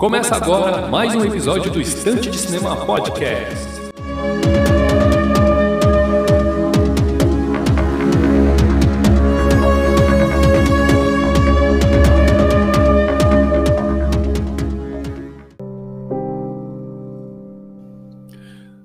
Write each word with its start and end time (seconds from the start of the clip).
Começa 0.00 0.34
agora 0.34 0.88
mais 0.88 1.14
um 1.14 1.22
episódio 1.22 1.70
do 1.70 1.78
Estante 1.78 2.30
de 2.30 2.38
Cinema 2.38 2.86
Podcast. 2.86 3.54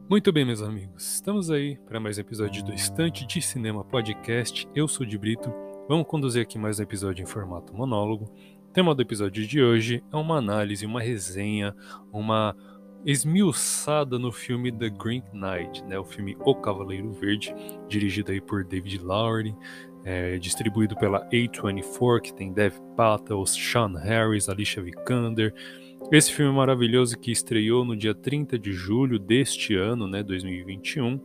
Muito 0.09 0.33
bem, 0.33 0.43
meus 0.43 0.61
amigos, 0.61 1.13
estamos 1.13 1.49
aí 1.49 1.77
para 1.77 1.97
mais 1.97 2.17
um 2.17 2.21
episódio 2.21 2.61
do 2.61 2.73
Estante 2.73 3.25
de 3.25 3.41
Cinema 3.41 3.85
Podcast. 3.85 4.67
Eu 4.75 4.85
sou 4.85 5.05
de 5.05 5.17
Brito, 5.17 5.49
vamos 5.87 6.07
conduzir 6.07 6.41
aqui 6.41 6.59
mais 6.59 6.77
um 6.77 6.83
episódio 6.83 7.23
em 7.23 7.25
formato 7.25 7.73
monólogo. 7.73 8.29
Tema 8.75 8.93
do 8.93 9.01
episódio 9.01 9.47
de 9.47 9.63
hoje 9.63 10.03
é 10.11 10.17
uma 10.17 10.35
análise, 10.35 10.85
uma 10.85 10.99
resenha, 10.99 11.73
uma 12.11 12.53
esmiuçada 13.05 14.19
no 14.19 14.33
filme 14.33 14.69
The 14.69 14.89
Green 14.89 15.23
Knight, 15.31 15.81
né, 15.85 15.97
o 15.97 16.03
filme 16.03 16.35
O 16.41 16.53
Cavaleiro 16.53 17.09
Verde, 17.13 17.55
dirigido 17.87 18.33
aí 18.33 18.41
por 18.41 18.65
David 18.65 18.97
Lowery, 18.97 19.55
é, 20.03 20.37
distribuído 20.39 20.93
pela 20.97 21.25
A24, 21.29 22.19
que 22.19 22.33
tem 22.33 22.51
Dev 22.51 22.73
Patel, 22.97 23.45
Sean 23.45 23.97
Harris, 23.97 24.49
Alicia 24.49 24.83
Vikander, 24.83 25.53
esse 26.11 26.33
filme 26.33 26.53
maravilhoso 26.53 27.17
que 27.17 27.31
estreou 27.31 27.85
no 27.85 27.95
dia 27.95 28.13
30 28.13 28.59
de 28.59 28.73
julho 28.73 29.17
deste 29.17 29.73
ano, 29.73 30.05
né, 30.05 30.21
2021. 30.21 31.17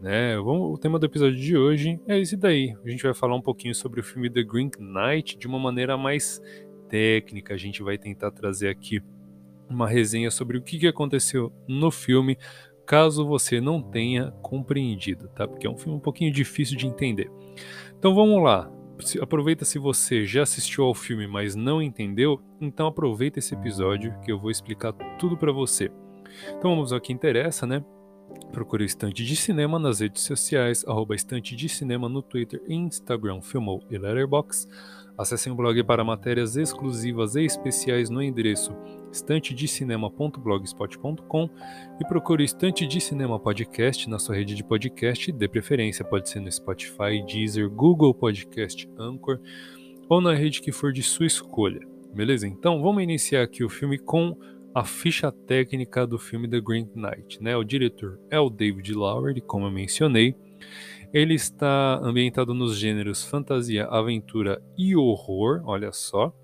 Né, 0.00 0.36
o 0.38 0.76
tema 0.76 0.98
do 0.98 1.06
episódio 1.06 1.40
de 1.40 1.56
hoje 1.56 1.98
é 2.06 2.18
esse 2.18 2.36
daí. 2.36 2.76
A 2.84 2.90
gente 2.90 3.02
vai 3.02 3.14
falar 3.14 3.34
um 3.36 3.40
pouquinho 3.40 3.74
sobre 3.74 4.00
o 4.00 4.02
filme 4.02 4.28
The 4.28 4.42
Green 4.42 4.70
Knight 4.78 5.38
de 5.38 5.46
uma 5.46 5.58
maneira 5.58 5.96
mais 5.96 6.42
técnica. 6.94 7.54
A 7.54 7.56
gente 7.56 7.82
vai 7.82 7.98
tentar 7.98 8.30
trazer 8.30 8.68
aqui 8.68 9.02
uma 9.68 9.88
resenha 9.88 10.30
sobre 10.30 10.56
o 10.56 10.62
que 10.62 10.86
aconteceu 10.86 11.52
no 11.66 11.90
filme, 11.90 12.38
caso 12.86 13.26
você 13.26 13.60
não 13.60 13.82
tenha 13.82 14.30
compreendido, 14.42 15.26
tá? 15.28 15.48
Porque 15.48 15.66
é 15.66 15.70
um 15.70 15.76
filme 15.76 15.96
um 15.96 16.00
pouquinho 16.00 16.32
difícil 16.32 16.76
de 16.76 16.86
entender. 16.86 17.28
Então 17.98 18.14
vamos 18.14 18.40
lá 18.40 18.70
aproveita 19.20 19.64
se 19.64 19.76
você 19.76 20.24
já 20.24 20.44
assistiu 20.44 20.84
ao 20.84 20.94
filme, 20.94 21.26
mas 21.26 21.56
não 21.56 21.82
entendeu, 21.82 22.40
então 22.60 22.86
aproveita 22.86 23.40
esse 23.40 23.52
episódio 23.52 24.14
que 24.20 24.30
eu 24.30 24.38
vou 24.38 24.52
explicar 24.52 24.92
tudo 25.18 25.36
para 25.36 25.50
você. 25.50 25.90
Então 26.56 26.70
vamos 26.70 26.92
ao 26.92 27.00
que 27.00 27.12
interessa, 27.12 27.66
né? 27.66 27.84
Procure 28.52 28.84
o 28.84 28.86
Estante 28.86 29.24
de 29.24 29.34
Cinema 29.34 29.78
nas 29.78 30.00
redes 30.00 30.22
sociais, 30.22 30.84
arroba 30.86 31.14
Estante 31.14 31.56
de 31.56 31.68
Cinema 31.68 32.08
no 32.08 32.22
Twitter, 32.22 32.62
Instagram, 32.68 33.40
Filmou 33.40 33.82
e 33.90 33.98
Letterboxd. 33.98 34.68
Acessem 35.16 35.52
o 35.52 35.56
blog 35.56 35.80
para 35.84 36.02
matérias 36.02 36.56
exclusivas 36.56 37.36
e 37.36 37.44
especiais 37.44 38.10
no 38.10 38.20
endereço 38.22 38.74
estantedecinema.blogspot.com 39.12 41.48
e 42.00 42.04
procure 42.04 42.42
o 42.42 42.44
Estante 42.44 42.84
de 42.86 43.00
Cinema 43.00 43.38
Podcast 43.38 44.10
na 44.10 44.18
sua 44.18 44.34
rede 44.34 44.56
de 44.56 44.64
podcast, 44.64 45.30
de 45.30 45.48
preferência 45.48 46.04
pode 46.04 46.28
ser 46.28 46.40
no 46.40 46.50
Spotify, 46.50 47.24
Deezer, 47.26 47.70
Google 47.70 48.12
Podcast, 48.12 48.90
Anchor 48.98 49.38
ou 50.08 50.20
na 50.20 50.34
rede 50.34 50.60
que 50.60 50.72
for 50.72 50.92
de 50.92 51.02
sua 51.02 51.26
escolha. 51.26 51.80
Beleza? 52.12 52.46
Então 52.46 52.82
vamos 52.82 53.02
iniciar 53.02 53.42
aqui 53.42 53.64
o 53.64 53.68
filme 53.68 53.98
com 53.98 54.36
a 54.74 54.84
ficha 54.84 55.30
técnica 55.30 56.06
do 56.06 56.18
filme 56.18 56.48
The 56.48 56.60
Green 56.60 56.90
Knight. 56.94 57.42
Né? 57.42 57.56
O 57.56 57.62
diretor 57.62 58.18
é 58.28 58.38
o 58.38 58.50
David 58.50 58.92
Lowery, 58.92 59.40
como 59.40 59.66
eu 59.66 59.70
mencionei. 59.70 60.34
Ele 61.12 61.34
está 61.34 62.00
ambientado 62.02 62.52
nos 62.52 62.76
gêneros 62.76 63.24
fantasia, 63.24 63.86
aventura 63.86 64.60
e 64.76 64.96
horror, 64.96 65.62
olha 65.64 65.92
só. 65.92 66.34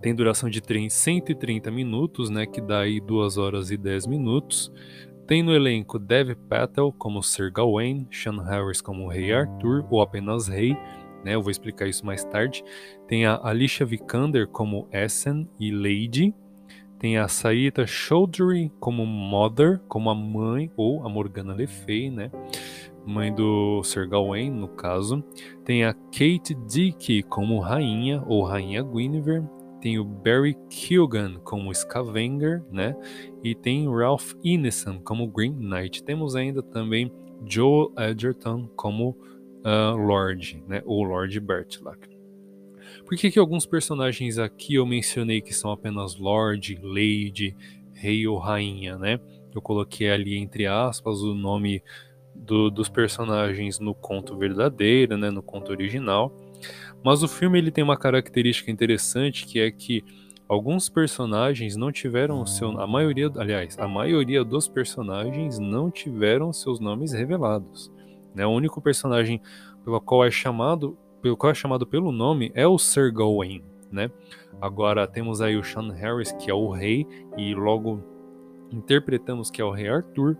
Tem 0.00 0.14
duração 0.14 0.48
de 0.48 0.62
130 0.90 1.70
minutos, 1.70 2.30
né, 2.30 2.46
que 2.46 2.60
dá 2.60 2.80
aí 2.80 3.00
2 3.00 3.36
horas 3.36 3.70
e 3.70 3.76
10 3.76 4.06
minutos. 4.06 4.72
Tem 5.26 5.42
no 5.42 5.54
elenco 5.54 5.98
Dev 5.98 6.34
Patel 6.48 6.90
como 6.96 7.22
Sir 7.22 7.52
Gawain, 7.52 8.08
Sean 8.10 8.42
Harris 8.42 8.80
como 8.80 9.08
Rei 9.08 9.32
Arthur, 9.32 9.84
ou 9.90 10.00
apenas 10.00 10.48
Rei, 10.48 10.76
né, 11.24 11.34
eu 11.34 11.42
vou 11.42 11.50
explicar 11.50 11.86
isso 11.86 12.06
mais 12.06 12.24
tarde. 12.24 12.64
Tem 13.06 13.26
a 13.26 13.38
Alicia 13.42 13.84
Vikander 13.84 14.48
como 14.48 14.88
Essen 14.90 15.48
e 15.60 15.70
Lady. 15.70 16.32
Tem 16.98 17.18
a 17.18 17.28
Saita 17.28 17.86
Choudhury 17.86 18.72
como 18.80 19.04
Mother, 19.04 19.80
como 19.88 20.10
a 20.10 20.14
mãe, 20.14 20.70
ou 20.76 21.04
a 21.04 21.08
Morgana 21.08 21.54
Le 21.54 21.66
Fay, 21.66 22.10
né? 22.10 22.30
mãe 23.06 23.32
do 23.32 23.82
Sir 23.84 24.08
Gawain, 24.08 24.50
no 24.50 24.68
caso. 24.68 25.22
Tem 25.64 25.84
a 25.84 25.94
Kate 25.94 26.54
Dickey 26.66 27.22
como 27.22 27.60
rainha, 27.60 28.22
ou 28.26 28.42
rainha 28.42 28.82
Guinevere. 28.82 29.44
Tem 29.80 29.98
o 29.98 30.04
Barry 30.04 30.56
Keoghan 30.68 31.38
como 31.44 31.72
Scavenger, 31.72 32.64
né? 32.72 32.96
E 33.44 33.54
tem 33.54 33.88
Ralph 33.88 34.32
Ineson 34.42 34.98
como 34.98 35.28
Green 35.28 35.52
Knight. 35.52 36.02
Temos 36.02 36.34
ainda 36.34 36.62
também 36.62 37.12
Joel 37.44 37.92
Edgerton 37.96 38.68
como 38.74 39.10
uh, 39.10 39.96
Lord, 39.96 40.64
né? 40.66 40.82
Ou 40.84 41.04
Lord 41.04 41.38
Bertlack. 41.38 42.15
Por 43.04 43.16
que, 43.16 43.30
que 43.30 43.38
alguns 43.38 43.66
personagens 43.66 44.38
aqui 44.38 44.74
eu 44.74 44.86
mencionei 44.86 45.40
que 45.40 45.54
são 45.54 45.70
apenas 45.70 46.16
Lord, 46.16 46.78
Lady, 46.82 47.56
Rei 47.92 48.26
ou 48.26 48.38
Rainha, 48.38 48.98
né? 48.98 49.20
Eu 49.54 49.62
coloquei 49.62 50.10
ali 50.10 50.36
entre 50.36 50.66
aspas 50.66 51.22
o 51.22 51.34
nome 51.34 51.82
do, 52.34 52.70
dos 52.70 52.88
personagens 52.88 53.78
no 53.78 53.94
conto 53.94 54.36
verdadeiro, 54.36 55.16
né, 55.16 55.30
no 55.30 55.42
conto 55.42 55.70
original. 55.70 56.32
Mas 57.02 57.22
o 57.22 57.28
filme 57.28 57.58
ele 57.58 57.70
tem 57.70 57.82
uma 57.82 57.96
característica 57.96 58.70
interessante 58.70 59.46
que 59.46 59.60
é 59.60 59.70
que 59.70 60.04
alguns 60.48 60.88
personagens 60.88 61.76
não 61.76 61.90
tiveram 61.90 62.44
seu 62.46 62.78
a 62.80 62.86
maioria, 62.86 63.30
aliás, 63.36 63.78
a 63.78 63.88
maioria 63.88 64.44
dos 64.44 64.68
personagens 64.68 65.58
não 65.58 65.90
tiveram 65.90 66.52
seus 66.52 66.80
nomes 66.80 67.12
revelados. 67.12 67.90
Né? 68.34 68.46
O 68.46 68.50
único 68.50 68.80
personagem 68.80 69.40
pelo 69.84 70.00
qual 70.00 70.24
é 70.24 70.30
chamado, 70.30 70.98
pelo 71.26 71.36
qual 71.36 71.50
é 71.50 71.54
chamado 71.54 71.84
pelo 71.84 72.12
nome 72.12 72.52
é 72.54 72.66
o 72.66 72.78
Sir 72.78 73.12
Gawain, 73.12 73.62
né? 73.90 74.10
Agora 74.60 75.06
temos 75.06 75.40
aí 75.40 75.56
o 75.56 75.64
Sean 75.64 75.92
Harris 75.92 76.30
que 76.32 76.50
é 76.50 76.54
o 76.54 76.70
rei 76.70 77.06
e 77.36 77.52
logo 77.54 78.00
interpretamos 78.70 79.50
que 79.50 79.60
é 79.60 79.64
o 79.64 79.70
rei 79.70 79.88
Arthur 79.88 80.36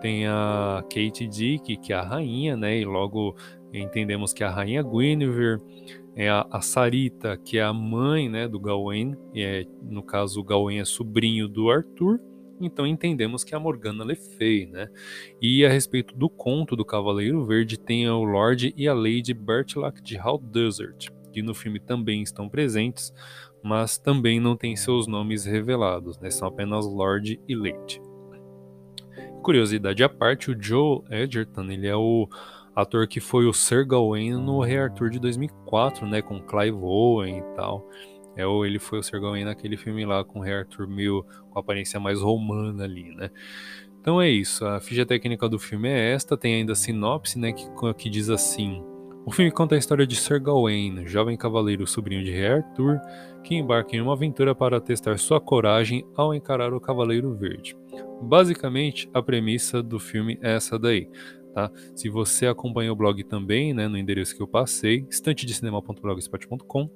tem 0.00 0.26
a 0.26 0.82
Kate 0.82 1.26
Dick, 1.26 1.76
que 1.76 1.92
é 1.92 1.96
a 1.96 2.02
rainha, 2.02 2.56
né? 2.56 2.78
E 2.78 2.84
logo 2.84 3.36
entendemos 3.72 4.32
que 4.32 4.44
é 4.44 4.46
a 4.46 4.50
rainha 4.50 4.82
Guinevere, 4.82 5.60
é 6.14 6.28
a, 6.28 6.46
a 6.50 6.60
Sarita, 6.60 7.36
que 7.36 7.58
é 7.58 7.62
a 7.62 7.72
mãe, 7.72 8.28
né, 8.28 8.46
do 8.46 8.60
Gawain, 8.60 9.16
e 9.32 9.42
é, 9.42 9.66
no 9.82 10.02
caso 10.02 10.40
o 10.40 10.44
Gawain 10.44 10.78
é 10.78 10.84
sobrinho 10.84 11.48
do 11.48 11.70
Arthur. 11.70 12.20
Então 12.60 12.86
entendemos 12.86 13.44
que 13.44 13.54
a 13.54 13.60
Morgana 13.60 14.04
Le 14.04 14.14
Fay, 14.14 14.66
né? 14.66 14.88
E 15.40 15.64
a 15.64 15.68
respeito 15.68 16.14
do 16.16 16.28
conto 16.28 16.76
do 16.76 16.84
Cavaleiro 16.84 17.44
Verde 17.44 17.78
tem 17.78 18.08
o 18.08 18.24
Lord 18.24 18.72
e 18.76 18.88
a 18.88 18.94
Lady 18.94 19.34
Bertlack 19.34 20.02
de 20.02 20.16
Hal 20.16 20.38
Desert, 20.38 21.08
que 21.32 21.42
no 21.42 21.54
filme 21.54 21.80
também 21.80 22.22
estão 22.22 22.48
presentes, 22.48 23.12
mas 23.62 23.98
também 23.98 24.38
não 24.38 24.56
têm 24.56 24.76
seus 24.76 25.06
nomes 25.06 25.44
revelados, 25.44 26.18
né? 26.18 26.30
São 26.30 26.48
apenas 26.48 26.86
Lord 26.86 27.40
e 27.48 27.54
Lady 27.54 28.00
curiosidade 29.44 30.02
à 30.02 30.08
parte, 30.08 30.50
o 30.50 30.56
Joe 30.58 31.02
Edgerton, 31.10 31.64
ele 31.70 31.86
é 31.86 31.94
o 31.94 32.26
ator 32.74 33.06
que 33.06 33.20
foi 33.20 33.46
o 33.46 33.52
Sir 33.52 33.86
Gawain 33.86 34.32
no 34.32 34.60
Rei 34.60 34.78
Arthur 34.78 35.10
de 35.10 35.20
2004, 35.20 36.06
né, 36.06 36.22
com 36.22 36.40
Clive 36.40 36.78
Owen 36.80 37.38
e 37.38 37.42
tal. 37.54 37.86
É, 38.36 38.46
ou 38.46 38.66
ele 38.66 38.78
foi 38.78 38.98
o 38.98 39.02
Sir 39.02 39.20
Gawain 39.20 39.44
naquele 39.44 39.76
filme 39.76 40.04
lá 40.04 40.24
com 40.24 40.40
o 40.40 40.42
Rei 40.42 40.54
Arthur 40.54 40.88
meio 40.88 41.24
com 41.50 41.58
aparência 41.58 42.00
mais 42.00 42.20
romana 42.20 42.84
ali, 42.84 43.14
né? 43.14 43.30
Então 44.00 44.20
é 44.20 44.28
isso, 44.28 44.66
a 44.66 44.80
ficha 44.80 45.06
técnica 45.06 45.48
do 45.48 45.58
filme 45.58 45.88
é 45.88 46.12
esta, 46.12 46.36
tem 46.36 46.54
ainda 46.56 46.72
a 46.72 46.76
sinopse, 46.76 47.38
né, 47.38 47.52
que, 47.52 47.64
que 47.96 48.10
diz 48.10 48.28
assim: 48.28 48.84
o 49.26 49.30
filme 49.30 49.50
conta 49.50 49.74
a 49.74 49.78
história 49.78 50.06
de 50.06 50.14
Sir 50.14 50.38
Gawain, 50.38 51.06
jovem 51.06 51.34
cavaleiro 51.34 51.86
sobrinho 51.86 52.22
de 52.22 52.30
Rei 52.30 52.46
Arthur, 52.46 53.00
que 53.42 53.54
embarca 53.54 53.96
em 53.96 54.00
uma 54.02 54.12
aventura 54.12 54.54
para 54.54 54.78
testar 54.78 55.18
sua 55.18 55.40
coragem 55.40 56.04
ao 56.14 56.34
encarar 56.34 56.74
o 56.74 56.80
Cavaleiro 56.80 57.34
Verde. 57.34 57.74
Basicamente, 58.20 59.08
a 59.14 59.22
premissa 59.22 59.82
do 59.82 59.98
filme 59.98 60.38
é 60.42 60.56
essa 60.56 60.78
daí. 60.78 61.08
Tá? 61.54 61.70
Se 61.94 62.10
você 62.10 62.46
acompanha 62.46 62.92
o 62.92 62.96
blog 62.96 63.24
também, 63.24 63.72
né, 63.72 63.88
no 63.88 63.96
endereço 63.96 64.36
que 64.36 64.42
eu 64.42 64.48
passei, 64.48 65.06
estantedecinema.blogspot.com, 65.08 66.90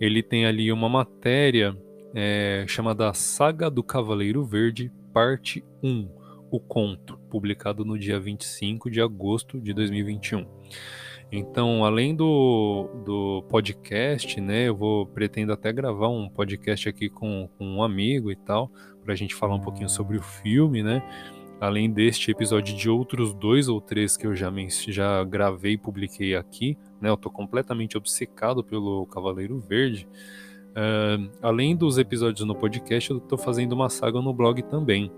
ele 0.00 0.22
tem 0.22 0.46
ali 0.46 0.72
uma 0.72 0.88
matéria 0.88 1.76
é, 2.14 2.64
chamada 2.68 3.12
Saga 3.14 3.70
do 3.70 3.82
Cavaleiro 3.82 4.44
Verde, 4.44 4.92
parte 5.12 5.64
1, 5.82 6.08
o 6.50 6.60
conto, 6.60 7.18
publicado 7.30 7.84
no 7.84 7.98
dia 7.98 8.20
25 8.20 8.90
de 8.90 9.00
agosto 9.00 9.60
de 9.60 9.72
2021. 9.72 10.46
Então, 11.34 11.82
além 11.82 12.14
do, 12.14 12.90
do 13.06 13.42
podcast, 13.48 14.38
né, 14.38 14.68
eu 14.68 14.76
vou 14.76 15.06
pretendo 15.06 15.50
até 15.50 15.72
gravar 15.72 16.10
um 16.10 16.28
podcast 16.28 16.86
aqui 16.90 17.08
com, 17.08 17.48
com 17.56 17.64
um 17.64 17.82
amigo 17.82 18.30
e 18.30 18.36
tal, 18.36 18.70
para 19.02 19.14
a 19.14 19.16
gente 19.16 19.34
falar 19.34 19.54
um 19.54 19.60
pouquinho 19.60 19.88
sobre 19.88 20.18
o 20.18 20.22
filme, 20.22 20.82
né? 20.82 21.02
Além 21.58 21.90
deste 21.90 22.30
episódio 22.30 22.76
de 22.76 22.90
outros 22.90 23.32
dois 23.32 23.66
ou 23.68 23.80
três 23.80 24.14
que 24.14 24.26
eu 24.26 24.36
já, 24.36 24.52
já 24.88 25.24
gravei 25.24 25.72
e 25.72 25.78
publiquei 25.78 26.34
aqui, 26.34 26.76
né? 27.02 27.10
Eu 27.10 27.16
tô 27.16 27.28
completamente 27.28 27.98
obcecado 27.98 28.62
pelo 28.62 29.04
Cavaleiro 29.06 29.58
Verde. 29.58 30.08
Uh, 30.70 31.28
além 31.42 31.76
dos 31.76 31.98
episódios 31.98 32.46
no 32.46 32.54
podcast, 32.54 33.10
eu 33.10 33.18
estou 33.18 33.36
fazendo 33.36 33.72
uma 33.72 33.90
saga 33.90 34.22
no 34.22 34.32
blog 34.32 34.62
também. 34.62 35.12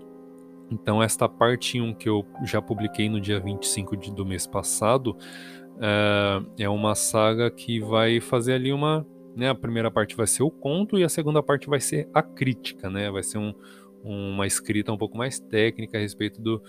Então, 0.69 1.01
esta 1.01 1.29
parte 1.29 1.79
1 1.79 1.93
que 1.93 2.09
eu 2.09 2.25
já 2.43 2.59
publiquei 2.59 3.07
no 3.07 3.21
dia 3.21 3.39
25 3.39 3.95
de, 3.95 4.11
do 4.11 4.25
mês 4.25 4.47
passado 4.47 5.15
uh, 5.75 6.45
é 6.57 6.67
uma 6.67 6.95
saga 6.95 7.51
que 7.51 7.79
vai 7.79 8.19
fazer 8.19 8.53
ali 8.53 8.73
uma. 8.73 9.05
Né, 9.35 9.49
a 9.49 9.55
primeira 9.55 9.91
parte 9.91 10.15
vai 10.15 10.25
ser 10.25 10.43
o 10.43 10.49
conto 10.49 10.97
e 10.97 11.03
a 11.03 11.09
segunda 11.09 11.43
parte 11.43 11.67
vai 11.67 11.81
ser 11.81 12.09
a 12.13 12.23
crítica, 12.23 12.89
né? 12.89 13.11
Vai 13.11 13.21
ser 13.21 13.37
um, 13.37 13.53
uma 14.01 14.47
escrita 14.47 14.93
um 14.93 14.97
pouco 14.97 15.17
mais 15.17 15.41
técnica 15.41 15.97
a 15.97 16.01
respeito 16.01 16.41
do, 16.41 16.63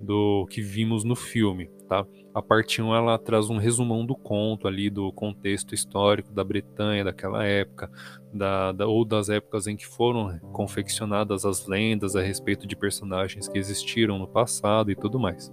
do 0.00 0.46
que 0.50 0.60
vimos 0.60 1.04
no 1.04 1.16
filme, 1.16 1.70
tá? 1.88 2.06
A 2.34 2.42
parte 2.42 2.80
1 2.80 2.94
ela 2.94 3.18
traz 3.18 3.50
um 3.50 3.56
resumão 3.56 4.06
do 4.06 4.14
conto 4.14 4.68
ali, 4.68 4.88
do 4.88 5.10
contexto 5.12 5.74
histórico 5.74 6.32
da 6.32 6.44
Bretanha 6.44 7.04
daquela 7.04 7.44
época, 7.44 7.90
da, 8.32 8.72
da, 8.72 8.86
ou 8.86 9.04
das 9.04 9.28
épocas 9.28 9.66
em 9.66 9.76
que 9.76 9.86
foram 9.86 10.38
confeccionadas 10.52 11.44
as 11.44 11.66
lendas 11.66 12.14
a 12.14 12.22
respeito 12.22 12.66
de 12.66 12.76
personagens 12.76 13.48
que 13.48 13.58
existiram 13.58 14.18
no 14.18 14.28
passado 14.28 14.90
e 14.90 14.94
tudo 14.94 15.18
mais. 15.18 15.52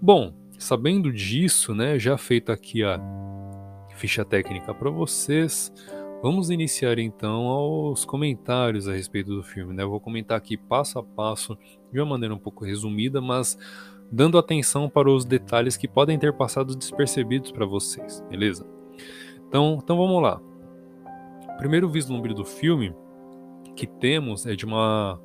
Bom, 0.00 0.32
sabendo 0.58 1.12
disso, 1.12 1.74
né, 1.74 1.98
já 1.98 2.16
feita 2.16 2.52
aqui 2.52 2.84
a 2.84 3.00
ficha 3.96 4.24
técnica 4.24 4.72
para 4.72 4.90
vocês, 4.90 5.72
vamos 6.22 6.50
iniciar 6.50 6.98
então 6.98 7.90
os 7.90 8.04
comentários 8.04 8.88
a 8.88 8.92
respeito 8.92 9.34
do 9.34 9.42
filme. 9.42 9.74
Né? 9.74 9.82
Eu 9.82 9.90
vou 9.90 10.00
comentar 10.00 10.36
aqui 10.36 10.56
passo 10.56 10.98
a 10.98 11.02
passo 11.02 11.56
de 11.92 12.00
uma 12.00 12.06
maneira 12.06 12.34
um 12.34 12.38
pouco 12.38 12.64
resumida, 12.64 13.20
mas 13.20 13.58
dando 14.10 14.38
atenção 14.38 14.88
para 14.88 15.10
os 15.10 15.24
detalhes 15.24 15.76
que 15.76 15.86
podem 15.86 16.18
ter 16.18 16.32
passado 16.32 16.74
despercebidos 16.74 17.50
para 17.52 17.66
vocês, 17.66 18.24
beleza? 18.28 18.66
Então, 19.46 19.78
então 19.82 19.96
vamos 19.96 20.22
lá. 20.22 20.40
O 21.54 21.56
primeiro 21.58 21.88
vislumbre 21.88 22.34
do 22.34 22.44
filme 22.44 22.94
que 23.76 23.86
temos 23.86 24.46
é 24.46 24.54
de 24.54 24.64
uma 24.64 25.20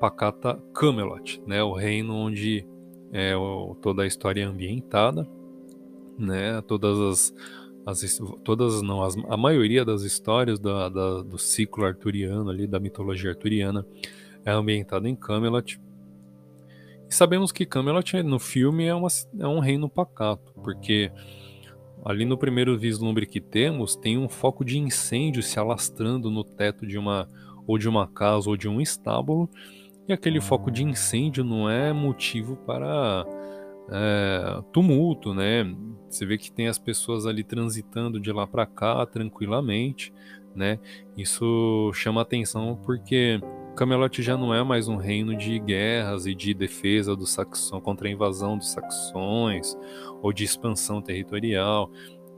pacata 0.00 0.60
Camelot, 0.74 1.42
né? 1.46 1.62
O 1.62 1.72
reino 1.72 2.14
onde 2.14 2.66
é, 3.12 3.32
toda 3.80 4.02
a 4.02 4.06
história 4.06 4.42
é 4.42 4.44
ambientada, 4.44 5.28
né? 6.18 6.60
Todas 6.62 6.98
as, 6.98 7.34
as 7.86 8.18
todas 8.42 8.80
não, 8.82 9.02
as, 9.02 9.16
a 9.28 9.36
maioria 9.36 9.84
das 9.84 10.02
histórias 10.02 10.58
da, 10.58 10.88
da, 10.88 11.22
do 11.22 11.38
ciclo 11.38 11.84
arturiano 11.84 12.48
ali, 12.50 12.66
da 12.66 12.80
mitologia 12.80 13.30
arturiana, 13.30 13.86
é 14.44 14.50
ambientada 14.50 15.08
em 15.08 15.14
Camelot. 15.14 15.80
E 17.08 17.14
sabemos 17.14 17.52
que 17.52 17.66
Camelot 17.66 18.22
no 18.22 18.38
filme 18.38 18.86
é, 18.86 18.94
uma, 18.94 19.08
é 19.38 19.46
um 19.46 19.58
reino 19.58 19.88
pacato, 19.88 20.52
porque 20.62 21.12
ali 22.04 22.24
no 22.24 22.38
primeiro 22.38 22.78
vislumbre 22.78 23.26
que 23.26 23.40
temos 23.40 23.96
tem 23.96 24.18
um 24.18 24.28
foco 24.28 24.64
de 24.64 24.78
incêndio 24.78 25.42
se 25.42 25.58
alastrando 25.58 26.30
no 26.30 26.44
teto 26.44 26.86
de 26.86 26.98
uma 26.98 27.28
ou 27.66 27.78
de 27.78 27.88
uma 27.88 28.06
casa 28.06 28.48
ou 28.48 28.56
de 28.56 28.68
um 28.68 28.80
estábulo, 28.80 29.48
e 30.06 30.12
aquele 30.12 30.40
foco 30.40 30.70
de 30.70 30.84
incêndio 30.84 31.42
não 31.42 31.68
é 31.68 31.92
motivo 31.92 32.56
para 32.56 33.24
é, 33.90 34.62
tumulto, 34.72 35.34
né? 35.34 35.64
Você 36.08 36.24
vê 36.24 36.38
que 36.38 36.52
tem 36.52 36.68
as 36.68 36.78
pessoas 36.78 37.26
ali 37.26 37.42
transitando 37.42 38.20
de 38.20 38.32
lá 38.32 38.46
para 38.46 38.66
cá 38.66 39.04
tranquilamente, 39.04 40.12
né? 40.54 40.78
Isso 41.16 41.90
chama 41.92 42.22
atenção 42.22 42.78
porque 42.84 43.40
Camelot 43.74 44.22
já 44.22 44.36
não 44.36 44.54
é 44.54 44.62
mais 44.62 44.86
um 44.86 44.96
reino 44.96 45.36
de 45.36 45.58
guerras 45.58 46.26
e 46.26 46.34
de 46.34 46.54
defesa 46.54 47.16
do 47.16 47.26
saxão 47.26 47.80
contra 47.80 48.06
a 48.06 48.10
invasão 48.10 48.56
dos 48.56 48.70
saxões 48.70 49.76
ou 50.22 50.32
de 50.32 50.44
expansão 50.44 51.02
territorial. 51.02 51.90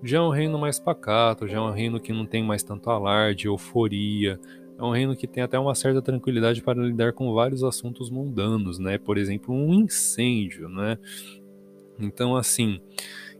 Já 0.03 0.19
é 0.19 0.21
um 0.21 0.31
reino 0.31 0.59
mais 0.59 0.81
pacato, 0.81 1.47
já 1.47 1.59
é 1.59 1.61
um 1.61 1.73
reino 1.73 2.01
que 2.01 2.13
não 2.13 2.25
tem 2.25 2.43
mais 2.43 2.63
tanto 2.63 2.89
alarde, 2.91 3.47
euforia. 3.47 4.41
É 4.79 4.83
um 4.83 4.91
reino 4.91 5.17
que 5.17 5.27
tem 5.27 5.43
até 5.43 5.59
uma 5.59 5.75
certa 5.75 6.03
tranquilidade 6.03 6.63
para 6.63 6.83
lidar 6.83 7.13
com 7.13 7.33
vários 7.33 7.65
assuntos 7.65 8.11
mundanos, 8.11 8.79
né? 8.79 8.99
Por 8.99 9.17
exemplo, 9.17 9.55
um 9.55 9.73
incêndio, 9.73 10.69
né? 10.69 10.99
Então, 11.99 12.37
assim, 12.37 12.81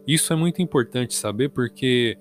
isso 0.07 0.33
é 0.33 0.35
muito 0.35 0.61
importante 0.61 1.13
saber 1.13 1.49
porque 1.49 2.17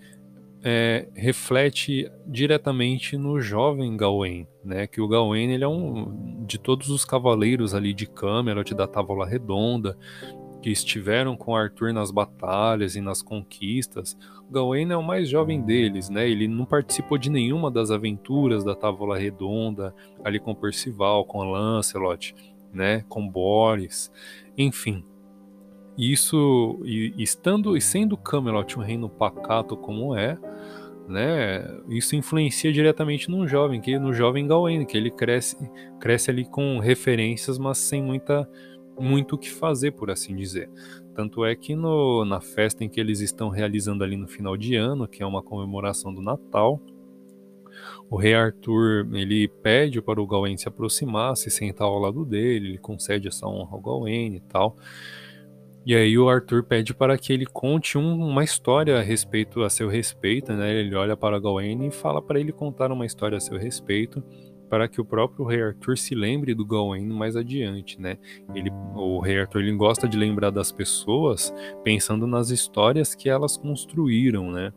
é, 0.62 1.08
reflete 1.14 2.10
diretamente 2.26 3.16
no 3.16 3.40
jovem 3.40 3.96
Gawain, 3.96 4.46
né? 4.64 4.86
Que 4.86 5.00
o 5.00 5.08
Gawain 5.08 5.50
ele 5.52 5.64
é 5.64 5.68
um 5.68 6.44
de 6.44 6.58
todos 6.58 6.90
os 6.90 7.04
cavaleiros 7.04 7.74
ali 7.74 7.94
de 7.94 8.06
Camelot 8.06 8.74
da 8.74 8.86
Távola 8.86 9.26
Redonda 9.26 9.96
que 10.66 10.72
estiveram 10.72 11.36
com 11.36 11.54
Arthur 11.54 11.92
nas 11.92 12.10
batalhas 12.10 12.96
e 12.96 13.00
nas 13.00 13.22
conquistas. 13.22 14.18
Gawain 14.50 14.90
é 14.90 14.96
o 14.96 15.02
mais 15.02 15.28
jovem 15.28 15.62
deles, 15.62 16.10
né? 16.10 16.28
Ele 16.28 16.48
não 16.48 16.64
participou 16.64 17.16
de 17.16 17.30
nenhuma 17.30 17.70
das 17.70 17.92
aventuras 17.92 18.64
da 18.64 18.74
Távola 18.74 19.16
Redonda, 19.16 19.94
ali 20.24 20.40
com 20.40 20.56
Percival, 20.56 21.24
com 21.24 21.44
Lancelot, 21.44 22.34
né? 22.72 23.04
Com 23.08 23.28
Boris, 23.28 24.10
enfim. 24.58 25.04
Isso, 25.96 26.80
e, 26.84 27.14
estando 27.16 27.76
e 27.76 27.80
sendo 27.80 28.16
Camelot 28.16 28.76
um 28.76 28.82
reino 28.82 29.08
pacato 29.08 29.76
como 29.76 30.16
é, 30.16 30.36
né? 31.06 31.64
Isso 31.88 32.16
influencia 32.16 32.72
diretamente 32.72 33.30
no 33.30 33.46
jovem, 33.46 33.80
que 33.80 33.96
no 34.00 34.12
jovem 34.12 34.48
Gawain, 34.48 34.84
que 34.84 34.96
ele 34.96 35.12
cresce, 35.12 35.56
cresce 36.00 36.28
ali 36.28 36.44
com 36.44 36.80
referências, 36.80 37.56
mas 37.56 37.78
sem 37.78 38.02
muita 38.02 38.50
muito 38.98 39.34
o 39.34 39.38
que 39.38 39.50
fazer, 39.50 39.92
por 39.92 40.10
assim 40.10 40.34
dizer. 40.34 40.70
Tanto 41.14 41.44
é 41.44 41.54
que 41.54 41.74
no, 41.74 42.24
na 42.24 42.40
festa 42.40 42.84
em 42.84 42.88
que 42.88 43.00
eles 43.00 43.20
estão 43.20 43.48
realizando 43.48 44.04
ali 44.04 44.16
no 44.16 44.28
final 44.28 44.56
de 44.56 44.74
ano, 44.76 45.08
que 45.08 45.22
é 45.22 45.26
uma 45.26 45.42
comemoração 45.42 46.12
do 46.12 46.20
Natal, 46.20 46.80
o 48.08 48.16
rei 48.16 48.34
Arthur 48.34 49.06
ele 49.12 49.48
pede 49.48 50.00
para 50.00 50.20
o 50.20 50.26
Gawain 50.26 50.56
se 50.56 50.68
aproximar, 50.68 51.36
se 51.36 51.50
sentar 51.50 51.86
ao 51.86 51.98
lado 51.98 52.24
dele, 52.24 52.68
ele 52.68 52.78
concede 52.78 53.28
essa 53.28 53.46
honra 53.46 53.72
ao 53.72 53.80
Gawain 53.80 54.34
e 54.34 54.40
tal. 54.40 54.76
E 55.84 55.94
aí 55.94 56.18
o 56.18 56.28
Arthur 56.28 56.64
pede 56.64 56.92
para 56.92 57.16
que 57.16 57.32
ele 57.32 57.46
conte 57.46 57.96
um, 57.96 58.18
uma 58.18 58.42
história 58.42 58.98
a 58.98 59.02
respeito 59.02 59.62
a 59.62 59.70
seu 59.70 59.88
respeito, 59.88 60.52
né? 60.52 60.74
Ele 60.74 60.96
olha 60.96 61.16
para 61.16 61.38
Gawain 61.38 61.86
e 61.86 61.90
fala 61.92 62.20
para 62.20 62.40
ele 62.40 62.50
contar 62.50 62.90
uma 62.90 63.06
história 63.06 63.38
a 63.38 63.40
seu 63.40 63.56
respeito, 63.56 64.20
para 64.68 64.88
que 64.88 65.00
o 65.00 65.04
próprio 65.04 65.44
rei 65.44 65.62
Arthur 65.62 65.96
se 65.96 66.14
lembre 66.14 66.54
do 66.54 66.66
Gawain 66.66 67.06
mais 67.06 67.36
adiante, 67.36 68.00
né? 68.00 68.18
Ele, 68.54 68.70
o 68.94 69.20
rei 69.20 69.40
Arthur 69.40 69.60
ele 69.60 69.72
gosta 69.72 70.08
de 70.08 70.16
lembrar 70.16 70.50
das 70.50 70.72
pessoas 70.72 71.54
pensando 71.84 72.26
nas 72.26 72.50
histórias 72.50 73.14
que 73.14 73.28
elas 73.28 73.56
construíram, 73.56 74.50
né? 74.50 74.72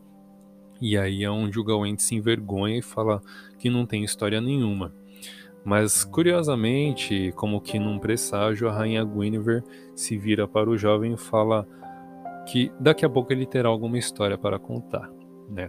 E 0.80 0.96
aí 0.96 1.24
é 1.24 1.30
onde 1.30 1.58
o 1.58 1.64
Gawain 1.64 1.98
se 1.98 2.14
envergonha 2.14 2.78
e 2.78 2.82
fala 2.82 3.20
que 3.58 3.68
não 3.68 3.84
tem 3.84 4.02
história 4.04 4.40
nenhuma. 4.40 4.94
Mas 5.64 6.04
curiosamente, 6.04 7.32
como 7.36 7.60
que 7.60 7.78
num 7.78 7.98
presságio, 7.98 8.68
a 8.68 8.72
rainha 8.72 9.04
Guinevere 9.04 9.62
se 9.94 10.16
vira 10.16 10.48
para 10.48 10.70
o 10.70 10.78
jovem 10.78 11.12
e 11.12 11.18
fala 11.18 11.68
que 12.46 12.72
daqui 12.80 13.04
a 13.04 13.10
pouco 13.10 13.32
ele 13.32 13.44
terá 13.44 13.68
alguma 13.68 13.98
história 13.98 14.38
para 14.38 14.58
contar, 14.58 15.10
né? 15.48 15.68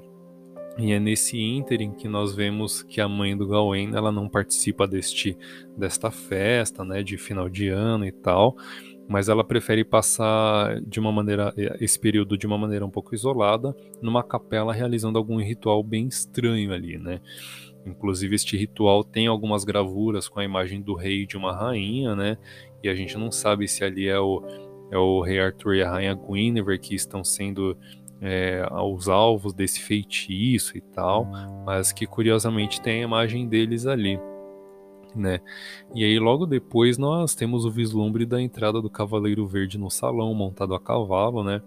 E 0.78 0.94
é 0.94 1.00
nesse 1.00 1.38
ínterim 1.38 1.92
que 1.92 2.08
nós 2.08 2.34
vemos 2.34 2.82
que 2.82 3.02
a 3.02 3.08
mãe 3.08 3.36
do 3.36 3.48
Gawain, 3.48 3.94
ela 3.94 4.12
não 4.12 4.30
participa 4.30 4.88
deste 4.88 5.38
desta 5.78 6.10
festa, 6.10 6.84
né, 6.84 7.04
de 7.04 7.18
final 7.18 7.50
de 7.50 7.68
ano 7.68 8.06
e 8.06 8.12
tal, 8.12 8.56
mas 9.08 9.28
ela 9.28 9.44
prefere 9.44 9.84
passar 9.84 10.80
de 10.82 11.00
uma 11.00 11.12
maneira 11.12 11.54
esse 11.80 12.00
período 12.00 12.38
de 12.38 12.48
uma 12.48 12.58
maneira 12.58 12.86
um 12.86 12.90
pouco 12.90 13.14
isolada, 13.14 13.76
numa 14.02 14.24
capela 14.24 14.74
realizando 14.74 15.18
algum 15.18 15.38
ritual 15.38 15.84
bem 15.84 16.08
estranho 16.08 16.72
ali, 16.72 16.98
né? 16.98 17.20
Inclusive, 17.86 18.36
este 18.36 18.56
ritual 18.56 19.04
tem 19.04 19.28
algumas 19.28 19.64
gravuras 19.64 20.30
com 20.30 20.40
a 20.40 20.46
imagem 20.46 20.82
do 20.82 20.94
rei 20.94 21.24
e 21.24 21.26
de 21.26 21.36
uma 21.36 21.52
rainha, 21.52 22.16
né? 22.16 22.38
E 22.84 22.88
a 22.88 22.96
gente 22.96 23.18
não 23.18 23.32
sabe 23.32 23.68
se 23.68 23.84
ali 23.84 24.08
é 24.08 24.20
o, 24.20 24.42
é 24.92 24.98
o 24.98 25.22
rei 25.22 25.40
Arthur 25.40 25.76
e 25.76 25.84
a 25.84 25.92
rainha 25.92 26.14
Guinevere 26.14 26.80
que 26.80 26.96
estão 26.96 27.24
sendo 27.24 27.78
é, 28.22 28.64
os 28.72 29.10
alvos 29.10 29.52
desse 29.52 29.82
feitiço 29.82 30.78
e 30.78 30.82
tal, 30.82 31.26
mas 31.66 31.92
que 31.92 32.06
curiosamente 32.06 32.80
tem 32.80 33.02
a 33.02 33.06
imagem 33.06 33.48
deles 33.48 33.88
ali. 33.88 34.20
Né? 35.16 35.42
E 35.94 36.06
aí 36.06 36.20
logo 36.20 36.46
depois 36.46 36.98
nós 36.98 37.36
temos 37.36 37.66
o 37.66 37.72
vislumbre 37.72 38.26
da 38.26 38.40
entrada 38.40 38.82
do 38.82 38.90
Cavaleiro 38.90 39.46
Verde 39.46 39.78
no 39.78 39.90
salão, 39.90 40.34
montado 40.34 40.74
a 40.74 40.80
cavalo, 40.80 41.44
né? 41.44 41.62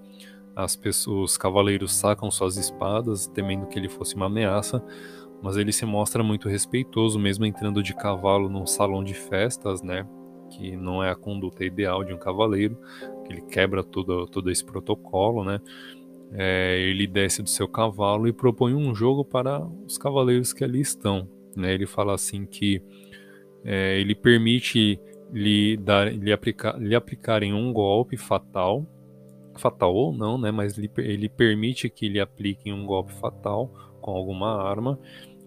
As 0.56 0.76
pessoas, 0.76 1.32
os 1.32 1.36
cavaleiros 1.36 1.92
sacam 1.92 2.30
suas 2.30 2.56
espadas, 2.56 3.26
temendo 3.26 3.66
que 3.66 3.78
ele 3.78 3.88
fosse 3.88 4.14
uma 4.14 4.26
ameaça, 4.26 4.82
mas 5.42 5.56
ele 5.56 5.72
se 5.72 5.84
mostra 5.84 6.22
muito 6.22 6.48
respeitoso, 6.48 7.18
mesmo 7.18 7.44
entrando 7.44 7.82
de 7.82 7.94
cavalo 7.94 8.48
num 8.48 8.64
salão 8.64 9.04
de 9.04 9.12
festas, 9.12 9.82
né? 9.82 10.06
Que 10.48 10.74
não 10.76 11.02
é 11.02 11.10
a 11.10 11.16
conduta 11.16 11.64
ideal 11.64 12.02
de 12.04 12.14
um 12.14 12.18
cavaleiro, 12.18 12.78
que 13.26 13.32
ele 13.32 13.42
quebra 13.42 13.82
todo, 13.82 14.26
todo 14.26 14.50
esse 14.50 14.64
protocolo, 14.64 15.44
né? 15.44 15.60
É, 16.32 16.80
ele 16.80 17.06
desce 17.06 17.42
do 17.42 17.48
seu 17.48 17.68
cavalo 17.68 18.26
e 18.26 18.32
propõe 18.32 18.74
um 18.74 18.94
jogo 18.94 19.24
para 19.24 19.64
os 19.86 19.96
cavaleiros 19.96 20.52
que 20.52 20.64
ali 20.64 20.80
estão. 20.80 21.28
Né? 21.56 21.74
Ele 21.74 21.86
fala 21.86 22.14
assim 22.14 22.44
que 22.44 22.82
é, 23.64 24.00
ele 24.00 24.14
permite 24.14 25.00
lhe, 25.32 25.76
dar, 25.76 26.12
lhe, 26.12 26.32
aplicar, 26.32 26.78
lhe 26.78 26.94
aplicarem 26.94 27.52
um 27.52 27.72
golpe 27.72 28.16
fatal, 28.16 28.86
fatal 29.56 29.94
ou 29.94 30.12
não, 30.12 30.36
né? 30.36 30.50
mas 30.50 30.76
ele, 30.76 30.90
ele 30.98 31.28
permite 31.28 31.88
que 31.88 32.08
lhe 32.08 32.20
apliquem 32.20 32.72
um 32.72 32.84
golpe 32.84 33.12
fatal 33.12 33.72
com 34.00 34.10
alguma 34.10 34.62
arma, 34.62 34.98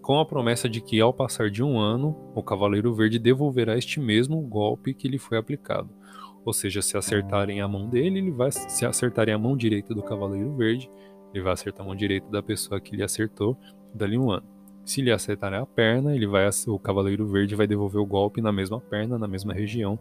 com 0.02 0.18
a 0.18 0.24
promessa 0.24 0.68
de 0.68 0.80
que 0.80 1.00
ao 1.00 1.12
passar 1.12 1.50
de 1.50 1.62
um 1.62 1.78
ano, 1.78 2.16
o 2.34 2.42
Cavaleiro 2.42 2.94
Verde 2.94 3.18
devolverá 3.18 3.76
este 3.76 4.00
mesmo 4.00 4.40
golpe 4.40 4.94
que 4.94 5.06
lhe 5.06 5.18
foi 5.18 5.36
aplicado. 5.36 5.97
Ou 6.44 6.52
seja, 6.52 6.80
se 6.80 6.96
acertarem 6.96 7.60
a 7.60 7.68
mão 7.68 7.88
dele, 7.88 8.18
ele 8.18 8.30
vai 8.30 8.50
se 8.50 8.86
acertarem 8.86 9.34
a 9.34 9.38
mão 9.38 9.56
direita 9.56 9.94
do 9.94 10.02
Cavaleiro 10.02 10.54
Verde, 10.54 10.90
ele 11.32 11.42
vai 11.42 11.52
acertar 11.52 11.84
a 11.84 11.86
mão 11.86 11.96
direita 11.96 12.30
da 12.30 12.42
pessoa 12.42 12.80
que 12.80 12.96
lhe 12.96 13.02
acertou 13.02 13.56
dali 13.92 14.16
um 14.16 14.30
ano. 14.30 14.46
Se 14.84 15.02
lhe 15.02 15.12
acertarem 15.12 15.58
a 15.58 15.66
perna, 15.66 16.14
ele 16.14 16.26
vai 16.26 16.48
o 16.66 16.78
Cavaleiro 16.78 17.26
Verde 17.26 17.54
vai 17.54 17.66
devolver 17.66 18.00
o 18.00 18.06
golpe 18.06 18.40
na 18.40 18.50
mesma 18.50 18.80
perna, 18.80 19.18
na 19.18 19.28
mesma 19.28 19.52
região 19.52 19.98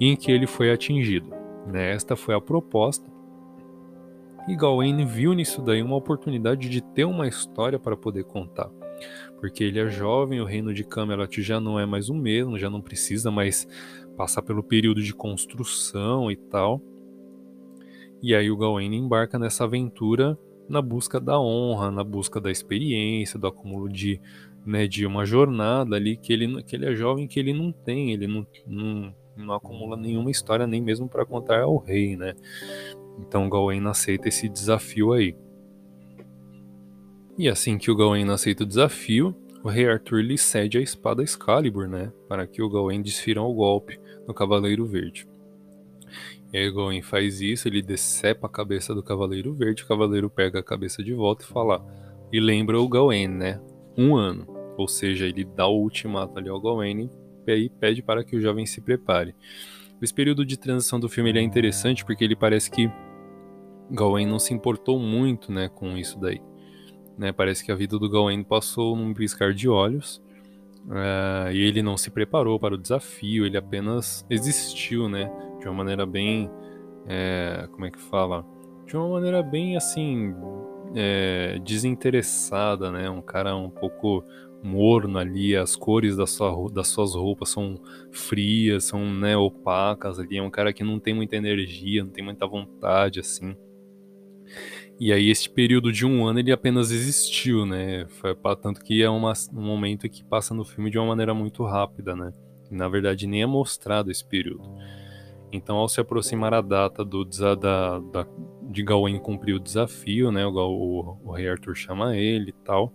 em 0.00 0.16
que 0.16 0.32
ele 0.32 0.46
foi 0.46 0.72
atingido. 0.72 1.30
Né? 1.66 1.92
Esta 1.92 2.16
foi 2.16 2.34
a 2.34 2.40
proposta. 2.40 3.08
E 4.48 4.56
Gawain 4.56 5.04
viu 5.04 5.34
nisso 5.34 5.62
daí 5.62 5.82
uma 5.82 5.96
oportunidade 5.96 6.68
de 6.68 6.80
ter 6.80 7.04
uma 7.04 7.28
história 7.28 7.78
para 7.78 7.96
poder 7.96 8.24
contar. 8.24 8.70
Porque 9.38 9.62
ele 9.62 9.78
é 9.78 9.88
jovem, 9.88 10.40
o 10.40 10.44
reino 10.44 10.74
de 10.74 10.82
Camelot 10.82 11.40
já 11.42 11.60
não 11.60 11.78
é 11.78 11.86
mais 11.86 12.08
o 12.08 12.14
mesmo, 12.14 12.58
já 12.58 12.68
não 12.68 12.80
precisa 12.80 13.30
mais 13.30 13.68
passar 14.20 14.42
pelo 14.42 14.62
período 14.62 15.02
de 15.02 15.14
construção 15.14 16.30
e 16.30 16.36
tal. 16.36 16.78
E 18.22 18.34
aí 18.34 18.50
o 18.50 18.56
Gawain 18.56 18.94
embarca 18.94 19.38
nessa 19.38 19.64
aventura 19.64 20.38
na 20.68 20.82
busca 20.82 21.18
da 21.18 21.40
honra, 21.40 21.90
na 21.90 22.04
busca 22.04 22.38
da 22.38 22.50
experiência, 22.50 23.38
do 23.38 23.46
acúmulo 23.46 23.88
de, 23.88 24.20
né, 24.66 24.86
de 24.86 25.06
uma 25.06 25.24
jornada 25.24 25.96
ali 25.96 26.18
que 26.18 26.34
ele, 26.34 26.62
que 26.64 26.76
ele 26.76 26.84
é 26.84 26.94
jovem, 26.94 27.26
que 27.26 27.40
ele 27.40 27.54
não 27.54 27.72
tem, 27.72 28.12
ele 28.12 28.26
não, 28.26 28.46
não, 28.66 29.14
não 29.34 29.54
acumula 29.54 29.96
nenhuma 29.96 30.30
história 30.30 30.66
nem 30.66 30.82
mesmo 30.82 31.08
para 31.08 31.24
contar 31.24 31.62
ao 31.62 31.78
rei, 31.78 32.14
né? 32.14 32.34
Então 33.18 33.48
Gawain 33.48 33.86
aceita 33.86 34.28
esse 34.28 34.50
desafio 34.50 35.14
aí. 35.14 35.34
E 37.38 37.48
assim 37.48 37.78
que 37.78 37.90
o 37.90 37.96
Gawain 37.96 38.28
aceita 38.28 38.64
o 38.64 38.66
desafio, 38.66 39.34
o 39.64 39.68
rei 39.70 39.88
Arthur 39.88 40.20
lhe 40.20 40.36
cede 40.36 40.76
a 40.76 40.82
espada 40.82 41.22
Excalibur, 41.22 41.88
né, 41.88 42.12
para 42.28 42.46
que 42.46 42.62
o 42.62 42.68
Gawain 42.68 43.00
desfira 43.00 43.42
o 43.42 43.54
golpe 43.54 43.98
no 44.30 44.34
Cavaleiro 44.34 44.86
Verde. 44.86 45.26
E 46.52 46.70
Gawain 46.70 47.02
faz 47.02 47.40
isso, 47.40 47.66
ele 47.66 47.82
decepa 47.82 48.46
a 48.46 48.50
cabeça 48.50 48.94
do 48.94 49.02
Cavaleiro 49.02 49.52
Verde, 49.54 49.82
o 49.82 49.88
Cavaleiro 49.88 50.30
pega 50.30 50.60
a 50.60 50.62
cabeça 50.62 51.02
de 51.02 51.12
volta 51.12 51.44
e 51.44 51.48
fala, 51.48 51.84
e 52.32 52.38
lembra 52.38 52.80
o 52.80 52.88
Gawain, 52.88 53.26
né, 53.26 53.60
um 53.98 54.16
ano, 54.16 54.46
ou 54.76 54.86
seja, 54.86 55.26
ele 55.26 55.44
dá 55.44 55.66
o 55.66 55.82
ultimato 55.82 56.38
ali 56.38 56.48
ao 56.48 56.60
Gawain 56.60 57.10
e 57.46 57.68
pede 57.68 58.02
para 58.02 58.22
que 58.22 58.36
o 58.36 58.40
jovem 58.40 58.64
se 58.64 58.80
prepare. 58.80 59.34
Esse 60.00 60.14
período 60.14 60.46
de 60.46 60.56
transição 60.56 61.00
do 61.00 61.08
filme 61.08 61.36
é 61.36 61.42
interessante 61.42 62.04
porque 62.04 62.22
ele 62.22 62.36
parece 62.36 62.70
que 62.70 62.88
Gawain 63.90 64.26
não 64.26 64.38
se 64.38 64.54
importou 64.54 64.98
muito, 65.00 65.50
né, 65.50 65.68
com 65.68 65.96
isso 65.96 66.18
daí. 66.20 66.40
Né, 67.18 67.32
parece 67.32 67.64
que 67.64 67.72
a 67.72 67.74
vida 67.74 67.98
do 67.98 68.08
Gawain 68.08 68.44
passou 68.44 68.94
num 68.96 69.12
piscar 69.12 69.52
de 69.52 69.68
olhos 69.68 70.22
uh, 70.86 71.50
e 71.52 71.62
ele 71.62 71.82
não 71.82 71.96
se 71.96 72.10
preparou 72.10 72.58
para 72.58 72.74
o 72.74 72.78
desafio, 72.78 73.46
ele 73.46 73.56
apenas 73.56 74.24
existiu, 74.30 75.08
né, 75.08 75.30
de 75.58 75.66
uma 75.66 75.74
maneira 75.74 76.06
bem, 76.06 76.50
é, 77.06 77.68
como 77.72 77.86
é 77.86 77.90
que 77.90 78.00
fala, 78.00 78.44
de 78.86 78.96
uma 78.96 79.08
maneira 79.08 79.42
bem 79.42 79.76
assim 79.76 80.34
é, 80.94 81.58
desinteressada, 81.64 82.90
né, 82.90 83.08
um 83.08 83.22
cara 83.22 83.56
um 83.56 83.70
pouco 83.70 84.24
morno 84.62 85.18
ali, 85.18 85.56
as 85.56 85.74
cores 85.74 86.16
da 86.16 86.26
sua, 86.26 86.70
das 86.70 86.88
suas 86.88 87.14
roupas 87.14 87.48
são 87.48 87.80
frias, 88.10 88.84
são 88.84 89.04
né, 89.04 89.36
opacas 89.36 90.18
ali, 90.18 90.36
é 90.36 90.42
um 90.42 90.50
cara 90.50 90.72
que 90.72 90.84
não 90.84 90.98
tem 90.98 91.14
muita 91.14 91.36
energia, 91.36 92.04
não 92.04 92.10
tem 92.10 92.24
muita 92.24 92.46
vontade 92.46 93.20
assim. 93.20 93.56
E 95.00 95.14
aí 95.14 95.30
esse 95.30 95.48
período 95.48 95.90
de 95.90 96.04
um 96.04 96.26
ano 96.26 96.40
ele 96.40 96.52
apenas 96.52 96.90
existiu, 96.90 97.64
né? 97.64 98.06
Foi 98.20 98.36
tanto 98.60 98.84
que 98.84 99.02
é 99.02 99.08
uma, 99.08 99.32
um 99.54 99.62
momento 99.62 100.06
que 100.10 100.22
passa 100.22 100.52
no 100.52 100.62
filme 100.62 100.90
de 100.90 100.98
uma 100.98 101.06
maneira 101.06 101.32
muito 101.32 101.64
rápida, 101.64 102.14
né? 102.14 102.30
E, 102.70 102.74
na 102.74 102.86
verdade 102.86 103.26
nem 103.26 103.40
é 103.42 103.46
mostrado 103.46 104.10
esse 104.10 104.22
período. 104.22 104.70
Então 105.50 105.78
ao 105.78 105.88
se 105.88 106.02
aproximar 106.02 106.52
a 106.52 106.60
data 106.60 107.02
do 107.02 107.24
da, 107.24 107.54
da, 107.54 108.26
de 108.70 108.82
Gawain 108.82 109.18
cumprir 109.18 109.54
o 109.54 109.58
desafio, 109.60 110.30
né? 110.30 110.46
O, 110.46 110.52
o, 110.52 111.18
o 111.24 111.32
rei 111.32 111.48
Arthur 111.48 111.74
chama 111.74 112.14
ele 112.14 112.50
e 112.50 112.64
tal 112.64 112.92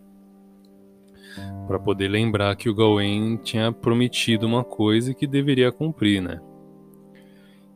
para 1.67 1.79
poder 1.79 2.07
lembrar 2.07 2.55
que 2.55 2.69
o 2.69 2.75
Gawain 2.75 3.37
tinha 3.37 3.71
prometido 3.71 4.45
uma 4.45 4.63
coisa 4.63 5.13
que 5.13 5.25
deveria 5.25 5.71
cumprir, 5.71 6.21
né? 6.21 6.39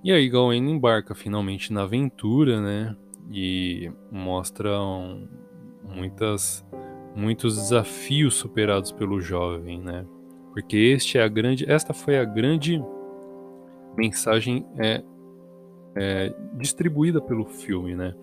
E 0.03 0.11
aí 0.11 0.29
Gawain 0.29 0.69
embarca 0.69 1.13
finalmente 1.15 1.73
na 1.73 1.81
aventura, 1.81 2.61
né? 2.61 2.95
E 3.31 3.91
mostram 4.11 5.27
muitas 5.83 6.65
muitos 7.15 7.55
desafios 7.55 8.35
superados 8.35 8.91
pelo 8.91 9.19
jovem, 9.19 9.79
né? 9.81 10.05
Porque 10.51 10.77
este 10.77 11.17
é 11.17 11.23
a 11.23 11.27
grande, 11.27 11.69
esta 11.69 11.93
foi 11.93 12.17
a 12.17 12.23
grande 12.23 12.81
mensagem 13.97 14.65
é, 14.77 15.03
é, 15.95 16.33
distribuída 16.53 17.21
pelo 17.21 17.45
filme, 17.45 17.95
né? 17.95 18.15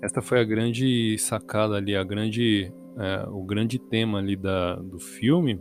Esta 0.00 0.22
foi 0.22 0.40
a 0.40 0.44
grande 0.44 1.18
sacada 1.18 1.74
ali, 1.74 1.96
a 1.96 2.04
grande, 2.04 2.72
é, 2.96 3.28
o 3.28 3.42
grande 3.42 3.78
tema 3.78 4.18
ali 4.18 4.36
da, 4.36 4.76
do 4.76 4.98
filme, 4.98 5.60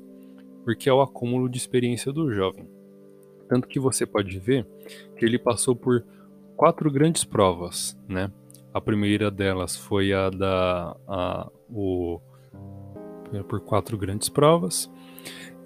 porque 0.63 0.87
é 0.87 0.93
o 0.93 1.01
acúmulo 1.01 1.49
de 1.49 1.57
experiência 1.57 2.11
do 2.11 2.31
jovem. 2.31 2.69
Tanto 3.49 3.67
que 3.67 3.79
você 3.79 4.05
pode 4.05 4.37
ver 4.37 4.67
que 5.15 5.25
ele 5.25 5.39
passou 5.39 5.75
por 5.75 6.05
quatro 6.55 6.91
grandes 6.91 7.23
provas, 7.23 7.97
né? 8.07 8.31
A 8.77 8.81
primeira 8.81 9.31
delas 9.31 9.75
foi 9.75 10.13
a 10.13 10.29
da 10.29 10.95
a, 11.07 11.49
o, 11.67 12.21
por 13.49 13.59
quatro 13.61 13.97
grandes 13.97 14.29
provas. 14.29 14.87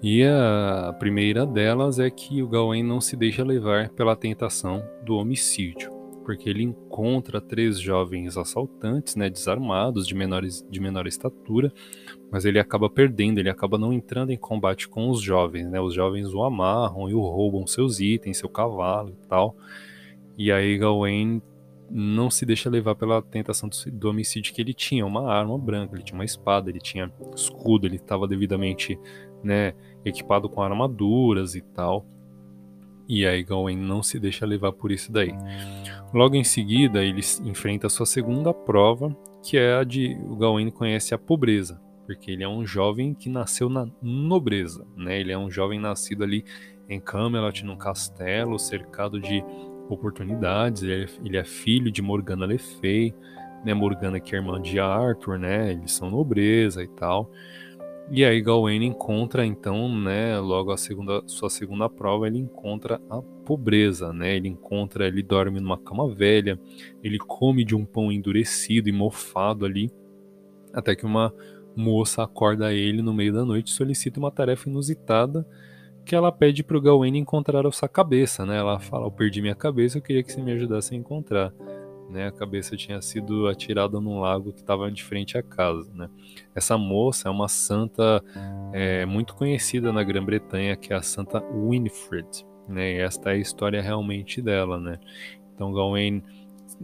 E 0.02 0.24
a 0.24 0.96
primeira 0.98 1.44
delas 1.44 1.98
é 1.98 2.08
que 2.08 2.42
o 2.42 2.48
Gawain 2.48 2.82
não 2.82 3.02
se 3.02 3.14
deixa 3.14 3.44
levar 3.44 3.90
pela 3.90 4.16
tentação 4.16 4.82
do 5.04 5.16
homicídio, 5.16 5.92
porque 6.24 6.48
ele 6.48 6.62
encontra 6.62 7.38
três 7.38 7.78
jovens 7.78 8.38
assaltantes, 8.38 9.14
né, 9.14 9.28
desarmados, 9.28 10.06
de, 10.06 10.14
menores, 10.14 10.66
de 10.70 10.80
menor 10.80 11.06
estatura, 11.06 11.70
mas 12.30 12.46
ele 12.46 12.58
acaba 12.58 12.88
perdendo, 12.88 13.40
ele 13.40 13.50
acaba 13.50 13.76
não 13.76 13.92
entrando 13.92 14.32
em 14.32 14.38
combate 14.38 14.88
com 14.88 15.10
os 15.10 15.20
jovens, 15.20 15.68
né, 15.68 15.78
os 15.78 15.92
jovens 15.92 16.32
o 16.32 16.42
amarram 16.42 17.10
e 17.10 17.14
o 17.14 17.20
roubam 17.20 17.66
seus 17.66 18.00
itens, 18.00 18.38
seu 18.38 18.48
cavalo 18.48 19.10
e 19.10 19.28
tal. 19.28 19.54
E 20.38 20.50
aí 20.50 20.78
Gawain 20.78 21.42
não 21.94 22.30
se 22.30 22.46
deixa 22.46 22.70
levar 22.70 22.94
pela 22.94 23.20
tentação 23.20 23.68
do 23.92 24.08
homicídio 24.08 24.54
que 24.54 24.62
ele 24.62 24.72
tinha 24.72 25.04
uma 25.04 25.30
arma 25.30 25.58
branca, 25.58 25.94
ele 25.94 26.02
tinha 26.02 26.18
uma 26.18 26.24
espada, 26.24 26.70
ele 26.70 26.80
tinha 26.80 27.12
escudo, 27.36 27.86
ele 27.86 27.96
estava 27.96 28.26
devidamente 28.26 28.98
né, 29.44 29.74
equipado 30.04 30.48
com 30.48 30.62
armaduras 30.62 31.54
e 31.54 31.60
tal. 31.60 32.06
E 33.06 33.26
aí 33.26 33.42
Gawain 33.42 33.76
não 33.76 34.02
se 34.02 34.18
deixa 34.18 34.46
levar 34.46 34.72
por 34.72 34.90
isso 34.90 35.12
daí. 35.12 35.34
Logo 36.14 36.34
em 36.34 36.44
seguida, 36.44 37.04
ele 37.04 37.20
enfrenta 37.44 37.88
a 37.88 37.90
sua 37.90 38.06
segunda 38.06 38.54
prova, 38.54 39.14
que 39.42 39.58
é 39.58 39.74
a 39.74 39.84
de 39.84 40.16
o 40.24 40.36
Gawain 40.36 40.70
conhece 40.70 41.12
a 41.12 41.18
pobreza, 41.18 41.78
porque 42.06 42.30
ele 42.30 42.42
é 42.42 42.48
um 42.48 42.64
jovem 42.64 43.12
que 43.12 43.28
nasceu 43.28 43.68
na 43.68 43.86
nobreza, 44.00 44.86
né? 44.96 45.20
Ele 45.20 45.32
é 45.32 45.36
um 45.36 45.50
jovem 45.50 45.78
nascido 45.78 46.24
ali 46.24 46.44
em 46.88 47.00
Camelot, 47.00 47.64
num 47.64 47.76
castelo, 47.76 48.58
cercado 48.58 49.20
de 49.20 49.44
oportunidades. 49.88 50.82
Ele 50.82 51.04
é, 51.04 51.06
ele 51.24 51.36
é 51.36 51.44
filho 51.44 51.90
de 51.90 52.02
Morgana 52.02 52.46
Le 52.46 52.58
Fay, 52.58 53.14
né? 53.64 53.74
Morgana 53.74 54.20
que 54.20 54.34
é 54.34 54.38
irmã 54.38 54.60
de 54.60 54.78
Arthur, 54.78 55.38
né? 55.38 55.72
Eles 55.72 55.92
são 55.92 56.10
nobreza 56.10 56.82
e 56.82 56.88
tal. 56.88 57.30
E 58.10 58.24
aí 58.24 58.42
Gawain 58.42 58.84
encontra 58.84 59.46
então, 59.46 59.88
né, 59.88 60.38
logo 60.38 60.70
a 60.72 60.76
segunda 60.76 61.22
sua 61.26 61.48
segunda 61.48 61.88
prova, 61.88 62.26
ele 62.26 62.38
encontra 62.38 63.00
a 63.08 63.22
pobreza, 63.22 64.12
né? 64.12 64.36
Ele 64.36 64.48
encontra, 64.48 65.06
ele 65.06 65.22
dorme 65.22 65.60
numa 65.60 65.78
cama 65.78 66.12
velha, 66.12 66.60
ele 67.02 67.18
come 67.18 67.64
de 67.64 67.74
um 67.74 67.84
pão 67.84 68.12
endurecido 68.12 68.88
e 68.88 68.92
mofado 68.92 69.64
ali, 69.64 69.90
até 70.74 70.94
que 70.94 71.06
uma 71.06 71.32
moça 71.74 72.22
acorda 72.22 72.74
ele 72.74 73.00
no 73.00 73.14
meio 73.14 73.32
da 73.32 73.44
noite 73.44 73.68
e 73.68 73.74
solicita 73.74 74.20
uma 74.20 74.30
tarefa 74.30 74.68
inusitada 74.68 75.46
que 76.04 76.14
ela 76.14 76.32
pede 76.32 76.62
pro 76.62 76.80
Gawain 76.80 77.16
encontrar 77.16 77.66
a 77.66 77.72
sua 77.72 77.88
cabeça, 77.88 78.44
né? 78.44 78.58
Ela 78.58 78.78
fala: 78.78 79.06
"Eu 79.06 79.10
perdi 79.10 79.40
minha 79.40 79.54
cabeça, 79.54 79.98
eu 79.98 80.02
queria 80.02 80.22
que 80.22 80.32
você 80.32 80.42
me 80.42 80.52
ajudasse 80.52 80.94
a 80.94 80.98
encontrar". 80.98 81.52
Né? 82.10 82.26
A 82.26 82.32
cabeça 82.32 82.76
tinha 82.76 83.00
sido 83.00 83.48
atirada 83.48 83.98
num 83.98 84.20
lago 84.20 84.52
que 84.52 84.60
estava 84.60 84.90
de 84.90 85.02
frente 85.02 85.38
à 85.38 85.42
casa, 85.42 85.90
né? 85.94 86.10
Essa 86.54 86.76
moça 86.76 87.28
é 87.28 87.30
uma 87.30 87.48
santa 87.48 88.22
é, 88.72 89.06
muito 89.06 89.34
conhecida 89.34 89.90
na 89.92 90.02
Grã-Bretanha, 90.02 90.76
que 90.76 90.92
é 90.92 90.96
a 90.96 91.00
Santa 91.02 91.40
Winifred, 91.40 92.46
né? 92.68 92.92
E 92.92 92.98
esta 92.98 93.30
é 93.30 93.34
a 93.34 93.38
história 93.38 93.80
realmente 93.80 94.42
dela, 94.42 94.78
né? 94.78 94.98
Então 95.54 95.72
Gawain 95.72 96.22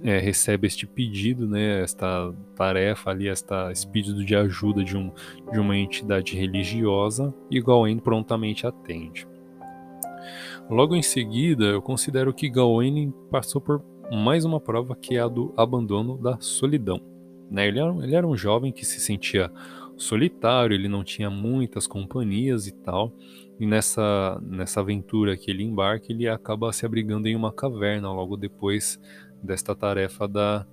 é, 0.02 0.18
recebe 0.18 0.66
este 0.66 0.86
pedido, 0.86 1.46
né, 1.46 1.82
esta 1.82 2.32
tarefa 2.54 3.10
ali, 3.10 3.28
esta, 3.28 3.70
esse 3.72 3.86
pedido 3.86 4.24
de 4.24 4.34
ajuda 4.34 4.84
de, 4.84 4.96
um, 4.96 5.12
de 5.52 5.58
uma 5.58 5.76
entidade 5.76 6.36
religiosa, 6.36 7.34
e 7.50 7.60
Gawain 7.60 7.98
prontamente 7.98 8.66
atende. 8.66 9.26
Logo 10.70 10.94
em 10.94 11.02
seguida, 11.02 11.64
eu 11.64 11.80
considero 11.80 12.32
que 12.32 12.48
Gawain 12.48 13.12
passou 13.30 13.60
por 13.60 13.82
mais 14.12 14.44
uma 14.44 14.60
prova 14.60 14.94
que 14.94 15.16
é 15.16 15.20
a 15.20 15.28
do 15.28 15.52
abandono 15.56 16.18
da 16.18 16.38
solidão. 16.40 17.00
Né? 17.50 17.68
Ele, 17.68 17.80
era, 17.80 18.04
ele 18.04 18.14
era 18.14 18.26
um 18.26 18.36
jovem 18.36 18.72
que 18.72 18.84
se 18.84 19.00
sentia 19.00 19.50
solitário, 19.96 20.74
ele 20.74 20.88
não 20.88 21.02
tinha 21.02 21.30
muitas 21.30 21.86
companhias 21.86 22.66
e 22.66 22.72
tal. 22.72 23.12
E 23.58 23.66
nessa, 23.66 24.40
nessa 24.46 24.80
aventura 24.80 25.36
que 25.36 25.50
ele 25.50 25.64
embarca, 25.64 26.06
ele 26.10 26.28
acaba 26.28 26.72
se 26.72 26.86
abrigando 26.86 27.26
em 27.26 27.34
uma 27.34 27.52
caverna 27.52 28.12
logo 28.12 28.36
depois 28.36 29.00
desta 29.42 29.74
tarefa 29.74 30.26
da 30.26 30.66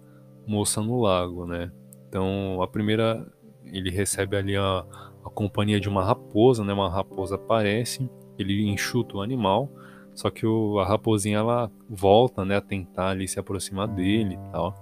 moça 0.47 0.81
no 0.81 1.01
lago, 1.01 1.45
né? 1.45 1.71
Então, 2.07 2.61
a 2.61 2.67
primeira, 2.67 3.25
ele 3.65 3.89
recebe 3.89 4.37
ali 4.37 4.55
a, 4.55 4.85
a 5.25 5.29
companhia 5.29 5.79
de 5.79 5.89
uma 5.89 6.03
raposa, 6.03 6.63
né? 6.63 6.73
Uma 6.73 6.89
raposa 6.89 7.35
aparece, 7.35 8.09
ele 8.37 8.67
enxuta 8.69 9.17
o 9.17 9.21
animal, 9.21 9.69
só 10.13 10.29
que 10.29 10.45
o, 10.45 10.79
a 10.79 10.85
raposinha 10.85 11.39
ela 11.39 11.69
volta, 11.89 12.45
né, 12.45 12.55
a 12.55 12.61
tentar 12.61 13.09
ali 13.09 13.27
se 13.27 13.39
aproximar 13.39 13.87
dele 13.87 14.35
e 14.35 14.51
tal, 14.51 14.73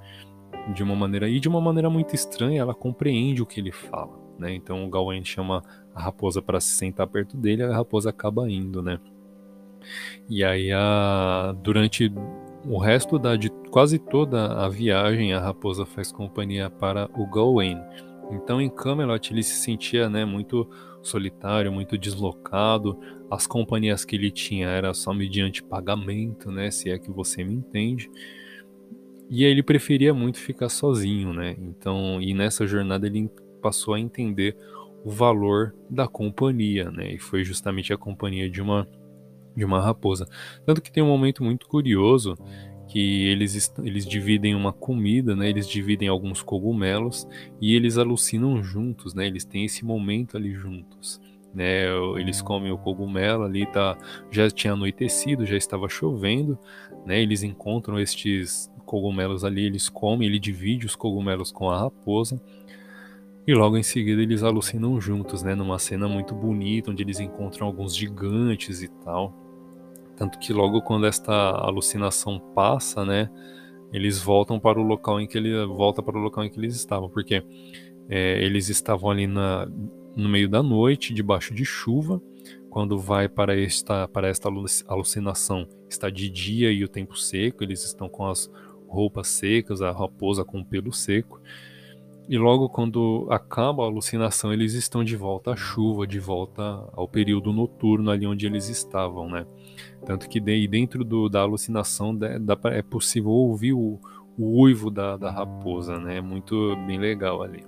de 0.74 0.84
uma 0.84 0.96
maneira 0.96 1.28
e 1.28 1.40
de 1.40 1.50
uma 1.50 1.60
maneira 1.60 1.90
muito 1.90 2.14
estranha, 2.14 2.62
ela 2.62 2.74
compreende 2.74 3.42
o 3.42 3.46
que 3.46 3.60
ele 3.60 3.72
fala, 3.72 4.14
né? 4.38 4.54
Então 4.54 4.86
o 4.86 4.90
Gawain 4.90 5.26
chama 5.26 5.64
a 5.94 6.02
raposa 6.02 6.42
para 6.42 6.60
se 6.60 6.76
sentar 6.76 7.08
perto 7.08 7.36
dele, 7.36 7.64
a 7.64 7.76
raposa 7.76 8.12
acaba 8.12 8.50
indo, 8.50 8.82
né? 8.82 9.00
E 10.30 10.44
aí 10.44 10.72
a 10.72 11.54
durante 11.62 12.14
o 12.66 12.78
resto 12.78 13.20
da 13.20 13.36
de 13.36 13.50
quase 13.74 13.98
toda 13.98 14.54
a 14.64 14.70
viagem 14.70 15.34
a 15.34 15.40
raposa 15.40 15.84
faz 15.84 16.12
companhia 16.12 16.70
para 16.70 17.10
o 17.20 17.26
Gawain. 17.26 17.82
Então 18.32 18.62
em 18.62 18.70
Camelot 18.70 19.34
ele 19.34 19.42
se 19.42 19.56
sentia, 19.56 20.08
né, 20.08 20.24
muito 20.24 20.70
solitário, 21.02 21.72
muito 21.72 21.98
deslocado. 21.98 23.00
As 23.32 23.48
companhias 23.48 24.06
que 24.06 24.16
ele 24.16 24.30
tinha 24.30 24.68
era 24.68 24.94
só 24.94 25.12
mediante 25.12 25.64
pagamento, 25.64 26.52
né, 26.52 26.70
se 26.70 26.92
é 26.92 27.00
que 27.00 27.10
você 27.10 27.44
me 27.44 27.56
entende. 27.56 28.12
E 29.28 29.44
ele 29.44 29.64
preferia 29.64 30.14
muito 30.14 30.38
ficar 30.38 30.70
sozinho, 30.70 31.34
né? 31.34 31.56
Então, 31.58 32.22
e 32.22 32.32
nessa 32.32 32.68
jornada 32.68 33.08
ele 33.08 33.28
passou 33.60 33.96
a 33.96 34.00
entender 34.00 34.56
o 35.04 35.10
valor 35.10 35.74
da 35.90 36.08
companhia, 36.08 36.92
né? 36.92 37.14
E 37.14 37.18
foi 37.18 37.44
justamente 37.44 37.92
a 37.92 37.98
companhia 37.98 38.48
de 38.48 38.62
uma 38.62 38.88
de 39.56 39.64
uma 39.64 39.80
raposa. 39.80 40.28
Tanto 40.66 40.82
que 40.82 40.92
tem 40.92 41.04
um 41.04 41.08
momento 41.08 41.44
muito 41.44 41.68
curioso 41.68 42.36
que 42.94 43.26
eles, 43.26 43.74
eles 43.84 44.06
dividem 44.06 44.54
uma 44.54 44.72
comida, 44.72 45.36
né? 45.36 45.50
Eles 45.50 45.68
dividem 45.68 46.08
alguns 46.08 46.44
cogumelos 46.44 47.28
e 47.60 47.76
eles 47.76 47.98
alucinam 47.98 48.62
juntos, 48.62 49.16
né? 49.16 49.26
Eles 49.26 49.44
têm 49.44 49.66
esse 49.66 49.84
momento 49.84 50.38
ali 50.38 50.54
juntos, 50.54 51.20
né? 51.52 51.88
Eles 52.20 52.40
comem 52.40 52.72
o 52.72 52.78
cogumelo 52.78 53.46
ali, 53.46 53.66
tá? 53.66 53.98
Já 54.30 54.48
tinha 54.48 54.74
anoitecido, 54.74 55.44
já 55.44 55.58
estava 55.58 55.90
chovendo, 55.90 56.56
né? 57.04 57.20
Eles 57.20 57.42
encontram 57.42 58.00
estes 58.00 58.72
cogumelos 58.86 59.44
ali, 59.44 59.66
eles 59.66 59.90
comem, 59.90 60.28
ele 60.28 60.38
divide 60.38 60.86
os 60.86 60.96
cogumelos 60.96 61.52
com 61.52 61.72
a 61.72 61.80
raposa 61.80 62.40
e 63.48 63.56
logo 63.56 63.76
em 63.76 63.82
seguida 63.82 64.22
eles 64.22 64.44
alucinam 64.44 65.02
juntos, 65.02 65.42
né? 65.42 65.56
Numa 65.56 65.80
cena 65.80 66.08
muito 66.08 66.36
bonita, 66.36 66.92
onde 66.92 67.02
eles 67.02 67.20
encontram 67.20 67.66
alguns 67.66 67.96
gigantes 67.96 68.84
e 68.84 68.88
tal. 68.88 69.43
Tanto 70.24 70.40
que 70.40 70.54
logo 70.54 70.82
quando 70.82 71.06
esta 71.06 71.34
alucinação 71.34 72.40
passa, 72.56 73.04
né? 73.04 73.30
Eles 73.92 74.20
voltam 74.20 74.58
para 74.58 74.80
o 74.80 74.82
local 74.82 75.20
em 75.20 75.28
que 75.28 75.38
ele 75.38 75.66
volta 75.66 76.02
para 76.02 76.18
o 76.18 76.22
local 76.22 76.46
em 76.46 76.50
que 76.50 76.58
eles 76.58 76.78
estavam, 76.78 77.10
porque 77.10 77.44
é, 78.08 78.42
eles 78.42 78.70
estavam 78.70 79.12
ali 79.12 79.28
na, 79.28 79.68
no 80.16 80.30
meio 80.30 80.48
da 80.48 80.64
noite, 80.64 81.14
debaixo 81.14 81.54
de 81.54 81.66
chuva. 81.66 82.22
Quando 82.70 82.98
vai 82.98 83.28
para 83.28 83.60
esta 83.60 84.08
para 84.08 84.30
esta 84.30 84.48
alucinação, 84.88 85.68
está 85.90 86.10
de 86.10 86.30
dia 86.30 86.72
e 86.72 86.86
o 86.86 86.88
tempo 86.88 87.18
seco. 87.18 87.62
Eles 87.62 87.84
estão 87.84 88.08
com 88.08 88.26
as 88.26 88.50
roupas 88.88 89.28
secas, 89.28 89.82
a 89.82 89.92
raposa 89.92 90.46
com 90.46 90.62
o 90.62 90.66
pelo 90.66 90.94
seco. 90.94 91.42
E 92.30 92.38
logo 92.38 92.70
quando 92.70 93.28
acaba 93.30 93.84
a 93.84 93.88
alucinação, 93.88 94.54
eles 94.54 94.74
estão 94.74 95.04
de 95.04 95.18
volta 95.18 95.52
à 95.52 95.56
chuva, 95.58 96.08
de 96.08 96.18
volta 96.18 96.90
ao 96.94 97.10
período 97.10 97.52
noturno 97.52 98.10
ali 98.10 98.26
onde 98.26 98.46
eles 98.46 98.70
estavam, 98.70 99.30
né? 99.30 99.46
Tanto 100.06 100.28
que 100.28 100.40
dentro 100.40 101.04
do, 101.04 101.30
da 101.30 101.42
alucinação 101.42 102.16
dá, 102.16 102.58
é 102.66 102.82
possível 102.82 103.32
ouvir 103.32 103.74
o, 103.74 104.00
o 104.38 104.62
uivo 104.62 104.90
da, 104.90 105.18
da 105.18 105.32
raposa, 105.32 106.00
né? 106.00 106.18
É 106.18 106.22
muito 106.22 106.76
bem 106.88 106.98
legal 106.98 107.42
ali. 107.42 107.66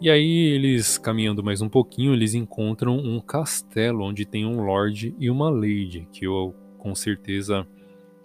E 0.00 0.10
aí 0.10 0.48
eles 0.48 0.98
caminhando 0.98 1.44
mais 1.44 1.62
um 1.62 1.68
pouquinho, 1.68 2.12
eles 2.12 2.34
encontram 2.34 2.96
um 2.96 3.20
castelo 3.20 4.04
onde 4.04 4.26
tem 4.26 4.44
um 4.44 4.64
lord 4.64 5.14
e 5.18 5.30
uma 5.30 5.48
lady, 5.48 6.08
que 6.12 6.26
eu 6.26 6.54
com 6.76 6.94
certeza 6.94 7.66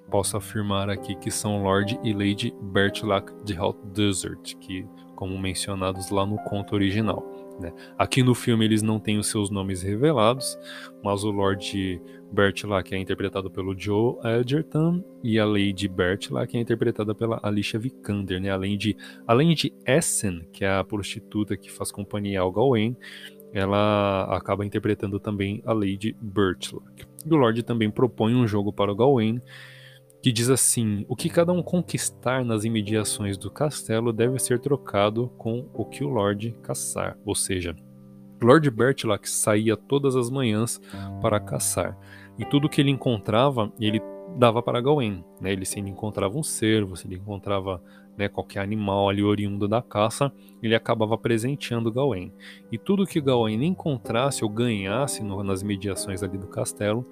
posso 0.10 0.38
afirmar 0.38 0.90
aqui 0.90 1.16
que 1.16 1.30
são 1.30 1.62
Lord 1.62 2.00
e 2.04 2.14
Lady 2.14 2.54
Bertilac 2.62 3.32
de 3.44 3.60
Hot 3.60 3.78
Desert, 3.94 4.56
que 4.56 4.88
como 5.16 5.38
mencionados 5.38 6.10
lá 6.10 6.26
no 6.26 6.38
conto 6.38 6.74
original. 6.74 7.24
Né? 7.60 7.74
Aqui 7.98 8.22
no 8.22 8.36
filme 8.36 8.66
eles 8.66 8.82
não 8.82 9.00
têm 9.00 9.18
os 9.18 9.28
seus 9.28 9.50
nomes 9.50 9.82
revelados, 9.82 10.58
mas 11.04 11.24
o 11.24 11.32
Lord 11.32 12.02
Bertilac 12.32 12.94
é 12.94 12.98
interpretado 12.98 13.50
pelo 13.50 13.78
Joe 13.78 14.16
Edgerton 14.24 15.04
e 15.24 15.40
a 15.40 15.46
Lady 15.46 15.88
Bertilac 15.88 16.56
é 16.56 16.60
interpretada 16.60 17.16
pela 17.16 17.40
Alicia 17.42 17.80
Vikander, 17.80 18.40
né? 18.40 18.52
Além 18.52 18.78
de 18.78 18.96
além 19.26 19.56
de 19.56 19.74
Essen, 19.86 20.48
que 20.52 20.64
é 20.64 20.72
a 20.72 20.84
prostituta 20.84 21.58
que 21.58 21.72
faz 21.72 21.92
companhia 21.92 22.42
ao 22.42 22.52
Gawain, 22.52 22.96
ela 23.54 24.24
acaba 24.36 24.66
interpretando 24.66 25.20
também 25.20 25.62
a 25.66 25.74
Lady 25.74 26.16
Bertilac. 26.22 27.06
E 27.26 27.34
o 27.34 27.36
Lord 27.36 27.64
também 27.64 27.90
propõe 27.90 28.36
um 28.36 28.48
jogo 28.48 28.72
para 28.72 28.92
o 28.92 28.96
Gawain 28.96 29.42
que 30.22 30.32
diz 30.32 30.50
assim: 30.50 31.06
o 31.08 31.16
que 31.16 31.30
cada 31.30 31.52
um 31.52 31.62
conquistar 31.62 32.44
nas 32.44 32.64
imediações 32.64 33.38
do 33.38 33.52
castelo 33.52 34.12
deve 34.12 34.40
ser 34.40 34.60
trocado 34.60 35.30
com 35.38 35.70
o 35.74 35.86
que 35.86 36.04
o 36.04 36.10
Lorde 36.10 36.56
caçar. 36.62 37.18
Ou 37.26 37.36
seja, 37.36 37.76
Lord 38.42 38.70
Bertilac 38.70 39.30
saía 39.30 39.76
todas 39.76 40.16
as 40.16 40.30
manhãs 40.30 40.80
para 41.22 41.40
caçar 41.40 41.98
e 42.38 42.46
tudo 42.46 42.70
que 42.70 42.82
ele 42.82 42.92
encontrava 42.92 43.72
ele 43.80 44.02
dava 44.38 44.62
para 44.62 44.82
Gawain. 44.82 45.24
Né? 45.42 45.52
Ele 45.54 45.66
se 45.66 45.80
ele 45.80 45.90
encontrava 45.90 46.38
um 46.38 46.44
cervo, 46.44 46.96
se 46.96 47.08
ele 47.08 47.16
encontrava 47.16 47.82
né, 48.18 48.28
qualquer 48.28 48.62
animal 48.62 49.10
ali 49.10 49.24
oriundo 49.24 49.68
da 49.68 49.82
caça, 49.82 50.32
ele 50.62 50.76
acabava 50.76 51.18
presenteando 51.18 51.92
Gawain. 51.92 52.32
E 52.72 52.78
tudo 52.78 53.06
que 53.06 53.22
Gawain 53.22 53.64
encontrasse 53.64 54.44
ou 54.44 54.50
ganhasse 54.50 55.24
no, 55.24 55.44
nas 55.44 55.64
mediações 55.64 56.24
ali 56.24 56.38
do 56.38 56.48
castelo, 56.48 57.08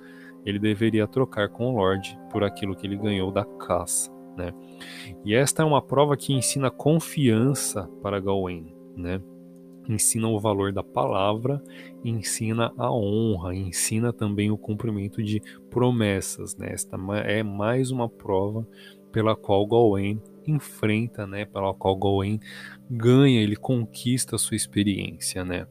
ele 0.46 0.60
deveria 0.60 1.08
trocar 1.08 1.50
com 1.50 1.74
o 1.74 1.78
Lorde 1.78 2.18
por 2.32 2.44
aquilo 2.44 2.76
que 2.76 2.86
ele 2.86 2.98
ganhou 2.98 3.32
da 3.32 3.44
caça. 3.44 4.12
Né? 4.38 4.54
E 5.24 5.34
esta 5.34 5.64
é 5.64 5.66
uma 5.66 5.82
prova 5.82 6.16
que 6.16 6.34
ensina 6.34 6.70
confiança 6.70 7.90
para 8.02 8.20
Gawain, 8.20 8.74
né? 8.96 9.22
ensina 9.88 10.28
o 10.28 10.40
valor 10.40 10.72
da 10.72 10.84
palavra, 10.84 11.62
ensina 12.04 12.74
a 12.78 12.92
honra, 12.92 13.56
ensina 13.56 14.12
também 14.12 14.52
o 14.52 14.58
cumprimento 14.58 15.24
de 15.24 15.42
promessas. 15.70 16.56
Né? 16.56 16.70
Esta 16.72 16.98
é 17.24 17.44
mais 17.44 17.92
uma 17.92 18.10
prova 18.10 18.68
pela 19.12 19.36
qual 19.36 19.66
Gawain 19.66 20.22
enfrenta, 20.46 21.26
né? 21.26 21.46
pela 21.46 21.74
qual 21.74 21.96
Gawain 21.96 22.40
ganha, 22.90 23.42
ele 23.42 23.56
conquista 23.56 24.36
a 24.36 24.40
sua 24.40 24.58
experiência. 24.58 25.46
Né? 25.46 25.66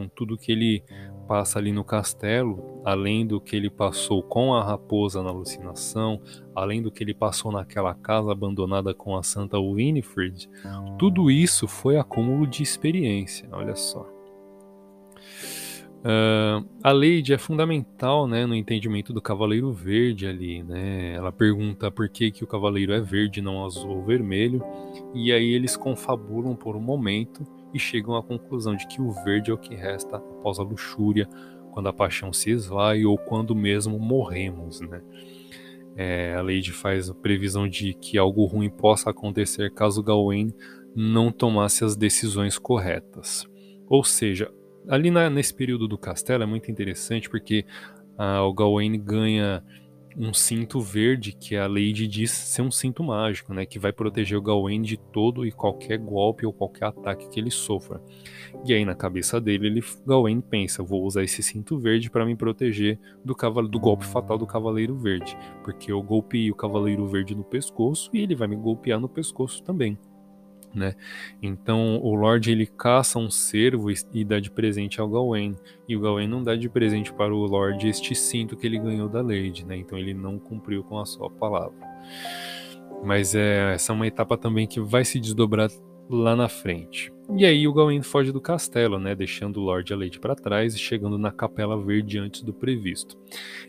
Então, 0.00 0.10
tudo 0.14 0.38
que 0.38 0.50
ele 0.50 0.82
passa 1.28 1.58
ali 1.58 1.72
no 1.72 1.84
castelo, 1.84 2.80
além 2.84 3.26
do 3.26 3.40
que 3.40 3.54
ele 3.54 3.68
passou 3.68 4.22
com 4.22 4.54
a 4.54 4.64
raposa 4.64 5.22
na 5.22 5.28
alucinação, 5.28 6.20
além 6.54 6.80
do 6.80 6.90
que 6.90 7.04
ele 7.04 7.14
passou 7.14 7.52
naquela 7.52 7.94
casa 7.94 8.32
abandonada 8.32 8.94
com 8.94 9.16
a 9.16 9.22
Santa 9.22 9.58
Winifred, 9.58 10.48
tudo 10.98 11.30
isso 11.30 11.68
foi 11.68 11.98
acúmulo 11.98 12.46
de 12.46 12.62
experiência. 12.62 13.48
Olha 13.52 13.76
só. 13.76 14.08
Uh, 16.00 16.66
a 16.82 16.92
Lady 16.92 17.34
é 17.34 17.36
fundamental 17.36 18.26
né, 18.26 18.46
no 18.46 18.54
entendimento 18.54 19.12
do 19.12 19.20
Cavaleiro 19.20 19.70
Verde 19.70 20.26
ali. 20.26 20.62
Né? 20.62 21.12
Ela 21.12 21.30
pergunta 21.30 21.90
por 21.90 22.08
que, 22.08 22.30
que 22.30 22.42
o 22.42 22.46
Cavaleiro 22.46 22.94
é 22.94 23.00
verde, 23.00 23.42
não 23.42 23.66
azul 23.66 23.98
ou 23.98 24.02
vermelho, 24.02 24.64
e 25.14 25.30
aí 25.30 25.52
eles 25.52 25.76
confabulam 25.76 26.56
por 26.56 26.74
um 26.74 26.80
momento 26.80 27.44
e 27.72 27.78
chegam 27.78 28.16
à 28.16 28.22
conclusão 28.22 28.74
de 28.74 28.86
que 28.86 29.00
o 29.00 29.10
verde 29.24 29.50
é 29.50 29.54
o 29.54 29.58
que 29.58 29.74
resta 29.74 30.16
após 30.16 30.58
a 30.58 30.62
luxúria, 30.62 31.28
quando 31.72 31.88
a 31.88 31.92
paixão 31.92 32.32
se 32.32 32.50
esvai 32.50 33.04
ou 33.04 33.16
quando 33.16 33.54
mesmo 33.54 33.98
morremos, 33.98 34.80
né? 34.80 35.00
É, 35.96 36.34
a 36.34 36.42
Lady 36.42 36.72
faz 36.72 37.10
a 37.10 37.14
previsão 37.14 37.68
de 37.68 37.94
que 37.94 38.16
algo 38.16 38.44
ruim 38.44 38.70
possa 38.70 39.10
acontecer 39.10 39.72
caso 39.72 40.02
Gawain 40.02 40.52
não 40.94 41.30
tomasse 41.30 41.84
as 41.84 41.96
decisões 41.96 42.58
corretas. 42.58 43.46
Ou 43.88 44.04
seja, 44.04 44.50
ali 44.88 45.10
na, 45.10 45.28
nesse 45.28 45.52
período 45.52 45.88
do 45.88 45.98
castelo 45.98 46.42
é 46.42 46.46
muito 46.46 46.70
interessante 46.70 47.28
porque 47.28 47.64
ah, 48.16 48.42
o 48.44 48.52
Gawain 48.54 48.98
ganha 49.02 49.64
um 50.16 50.32
cinto 50.32 50.80
verde 50.80 51.32
que 51.32 51.56
a 51.56 51.66
Lady 51.66 52.06
diz 52.06 52.30
ser 52.30 52.62
um 52.62 52.70
cinto 52.70 53.02
mágico, 53.02 53.54
né, 53.54 53.64
que 53.64 53.78
vai 53.78 53.92
proteger 53.92 54.36
o 54.36 54.42
Gawain 54.42 54.82
de 54.82 54.96
todo 54.96 55.46
e 55.46 55.52
qualquer 55.52 55.98
golpe 55.98 56.44
ou 56.44 56.52
qualquer 56.52 56.86
ataque 56.86 57.28
que 57.28 57.38
ele 57.38 57.50
sofra. 57.50 58.02
E 58.64 58.74
aí 58.74 58.84
na 58.84 58.94
cabeça 58.94 59.40
dele, 59.40 59.68
ele 59.68 59.84
Gawain 60.06 60.40
pensa, 60.40 60.82
vou 60.82 61.04
usar 61.04 61.22
esse 61.22 61.42
cinto 61.42 61.78
verde 61.78 62.10
para 62.10 62.26
me 62.26 62.36
proteger 62.36 62.98
do, 63.24 63.34
do 63.68 63.80
golpe 63.80 64.04
fatal 64.04 64.36
do 64.36 64.46
Cavaleiro 64.46 64.96
Verde, 64.96 65.36
porque 65.62 65.92
eu 65.92 66.02
golpeei 66.02 66.50
o 66.50 66.56
Cavaleiro 66.56 67.06
Verde 67.06 67.34
no 67.34 67.44
pescoço 67.44 68.10
e 68.12 68.20
ele 68.20 68.34
vai 68.34 68.48
me 68.48 68.56
golpear 68.56 69.00
no 69.00 69.08
pescoço 69.08 69.62
também. 69.62 69.98
Né? 70.74 70.94
Então 71.42 71.98
o 72.02 72.14
Lorde 72.14 72.50
ele 72.50 72.66
caça 72.66 73.18
um 73.18 73.30
cervo 73.30 73.88
e 73.90 74.24
dá 74.24 74.40
de 74.40 74.50
presente 74.50 75.00
ao 75.00 75.08
Gawain, 75.08 75.56
e 75.88 75.96
o 75.96 76.00
Gawain 76.00 76.28
não 76.28 76.42
dá 76.42 76.56
de 76.56 76.68
presente 76.68 77.12
para 77.12 77.34
o 77.34 77.46
Lorde 77.46 77.88
este 77.88 78.14
cinto 78.14 78.56
que 78.56 78.66
ele 78.66 78.78
ganhou 78.78 79.08
da 79.08 79.20
Lady, 79.20 79.64
né? 79.64 79.76
Então 79.76 79.98
ele 79.98 80.14
não 80.14 80.38
cumpriu 80.38 80.82
com 80.84 80.98
a 80.98 81.06
sua 81.06 81.30
palavra. 81.30 81.76
Mas 83.02 83.34
é, 83.34 83.74
essa 83.74 83.92
é 83.92 83.94
uma 83.94 84.06
etapa 84.06 84.36
também 84.36 84.66
que 84.66 84.80
vai 84.80 85.04
se 85.04 85.18
desdobrar 85.18 85.70
lá 86.10 86.34
na 86.34 86.48
frente. 86.48 87.12
E 87.36 87.46
aí 87.46 87.68
o 87.68 87.72
Gawain 87.72 88.02
foge 88.02 88.32
do 88.32 88.40
castelo, 88.40 88.98
né, 88.98 89.14
deixando 89.14 89.58
o 89.58 89.62
Lorde 89.62 89.92
e 89.92 89.94
a 89.94 89.96
Lady 89.96 90.18
para 90.18 90.34
trás 90.34 90.74
e 90.74 90.78
chegando 90.78 91.16
na 91.16 91.30
Capela 91.30 91.80
Verde 91.80 92.18
antes 92.18 92.42
do 92.42 92.52
previsto. 92.52 93.16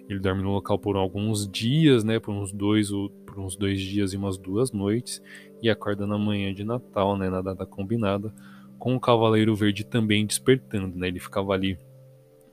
Ele 0.10 0.19
dorme 0.19 0.41
no 0.41 0.51
local 0.51 0.80
por 0.80 0.95
alguns 0.95 1.47
dias, 1.47 2.04
né, 2.04 2.19
por 2.19 2.34
uns 2.34 2.51
dois 2.51 2.91
ou 2.91 3.10
por 3.10 3.39
uns 3.39 3.56
dois 3.56 3.80
dias 3.80 4.13
e 4.13 4.17
umas 4.17 4.38
duas 4.38 4.71
noites, 4.71 5.21
e 5.62 5.69
acorda 5.69 6.08
na 6.08 6.17
manhã 6.17 6.51
de 6.51 6.63
Natal, 6.63 7.15
né, 7.15 7.30
na 7.30 7.41
data 7.41 7.65
combinada, 7.65 8.34
com 8.80 8.95
o 8.95 8.99
Cavaleiro 8.99 9.56
Verde 9.56 9.86
também 9.86 10.25
despertando, 10.25 10.97
né, 10.97 11.08
ele 11.08 11.19
ficava 11.19 11.54
ali 11.54 11.77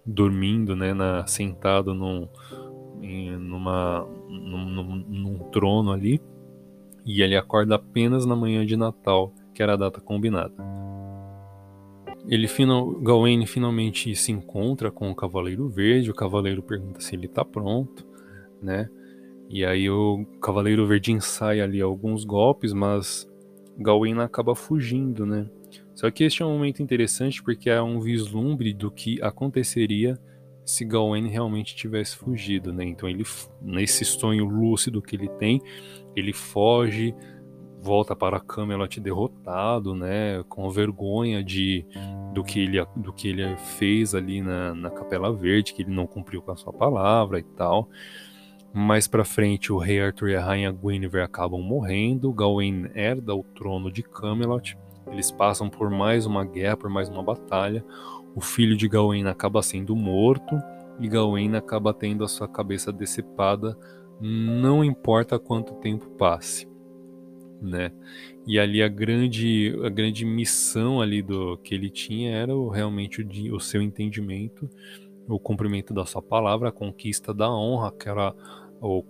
dormindo, 0.04 0.76
né, 0.76 0.92
na, 0.92 1.26
sentado 1.26 1.94
num, 1.94 2.28
em, 3.00 3.30
numa, 3.30 4.06
num, 4.28 4.68
num, 4.68 5.04
num 5.08 5.38
trono 5.50 5.90
ali, 5.90 6.20
e 7.06 7.22
ele 7.22 7.34
acorda 7.34 7.76
apenas 7.76 8.26
na 8.26 8.36
manhã 8.36 8.66
de 8.66 8.76
Natal, 8.76 9.32
que 9.58 9.62
era 9.64 9.72
a 9.72 9.76
data 9.76 10.00
combinada. 10.00 10.54
Ele 12.28 12.46
final, 12.46 12.92
Gawain 13.00 13.44
finalmente 13.44 14.14
se 14.14 14.30
encontra 14.30 14.88
com 14.88 15.10
o 15.10 15.16
Cavaleiro 15.16 15.68
Verde. 15.68 16.12
O 16.12 16.14
Cavaleiro 16.14 16.62
pergunta 16.62 17.00
se 17.00 17.16
ele 17.16 17.26
está 17.26 17.44
pronto, 17.44 18.06
né? 18.62 18.88
E 19.50 19.64
aí 19.64 19.90
o 19.90 20.24
Cavaleiro 20.40 20.86
Verde 20.86 21.10
ensaia 21.10 21.64
ali 21.64 21.82
alguns 21.82 22.24
golpes, 22.24 22.72
mas 22.72 23.28
Gawain 23.76 24.20
acaba 24.20 24.54
fugindo, 24.54 25.26
né? 25.26 25.50
Só 25.92 26.08
que 26.08 26.22
este 26.22 26.40
é 26.40 26.46
um 26.46 26.52
momento 26.52 26.80
interessante 26.80 27.42
porque 27.42 27.68
é 27.68 27.82
um 27.82 27.98
vislumbre 27.98 28.72
do 28.72 28.92
que 28.92 29.20
aconteceria 29.20 30.16
se 30.64 30.84
Gawain 30.84 31.26
realmente 31.26 31.74
tivesse 31.74 32.14
fugido, 32.14 32.72
né? 32.72 32.84
Então 32.84 33.08
ele 33.08 33.24
nesse 33.60 34.04
sonho 34.04 34.44
lúcido 34.44 35.02
que 35.02 35.16
ele 35.16 35.28
tem, 35.30 35.60
ele 36.14 36.32
foge, 36.32 37.12
volta 37.80 38.14
para 38.14 38.40
Camelot 38.40 39.00
derrotado, 39.00 39.94
né, 39.94 40.42
com 40.48 40.68
vergonha 40.70 41.42
de 41.42 41.86
do 42.32 42.44
que 42.44 42.60
ele 42.60 42.84
do 42.96 43.12
que 43.12 43.28
ele 43.28 43.56
fez 43.56 44.14
ali 44.14 44.42
na, 44.42 44.74
na 44.74 44.90
Capela 44.90 45.32
Verde, 45.32 45.72
que 45.72 45.82
ele 45.82 45.90
não 45.90 46.06
cumpriu 46.06 46.42
com 46.42 46.50
a 46.50 46.56
sua 46.56 46.72
palavra 46.72 47.38
e 47.38 47.42
tal. 47.42 47.88
Mais 48.72 49.08
para 49.08 49.24
frente, 49.24 49.72
o 49.72 49.78
rei 49.78 50.00
Arthur 50.00 50.28
e 50.28 50.36
a 50.36 50.44
rainha 50.44 50.70
Guinevere 50.70 51.24
acabam 51.24 51.60
morrendo, 51.60 52.32
Gawain 52.32 52.90
herda 52.94 53.34
o 53.34 53.42
trono 53.42 53.90
de 53.90 54.02
Camelot. 54.02 54.76
Eles 55.10 55.30
passam 55.30 55.70
por 55.70 55.88
mais 55.90 56.26
uma 56.26 56.44
guerra, 56.44 56.76
por 56.76 56.90
mais 56.90 57.08
uma 57.08 57.22
batalha. 57.22 57.82
O 58.36 58.40
filho 58.42 58.76
de 58.76 58.86
Gawain 58.86 59.26
acaba 59.26 59.62
sendo 59.62 59.96
morto 59.96 60.60
e 61.00 61.08
Gawain 61.08 61.56
acaba 61.56 61.94
tendo 61.94 62.22
a 62.22 62.28
sua 62.28 62.46
cabeça 62.46 62.92
decepada, 62.92 63.76
não 64.20 64.84
importa 64.84 65.38
quanto 65.38 65.74
tempo 65.76 66.06
passe 66.10 66.67
né? 67.60 67.90
E 68.46 68.58
ali 68.58 68.82
a 68.82 68.88
grande 68.88 69.74
a 69.84 69.88
grande 69.88 70.24
missão 70.24 71.00
ali 71.00 71.22
do 71.22 71.58
que 71.58 71.74
ele 71.74 71.90
tinha 71.90 72.32
era 72.32 72.56
o, 72.56 72.68
realmente 72.68 73.22
o, 73.22 73.56
o 73.56 73.60
seu 73.60 73.82
entendimento, 73.82 74.68
o 75.28 75.38
cumprimento 75.38 75.92
da 75.92 76.06
sua 76.06 76.22
palavra, 76.22 76.68
a 76.68 76.72
conquista 76.72 77.34
da 77.34 77.50
honra, 77.50 77.92
que 77.92 78.08
era 78.08 78.34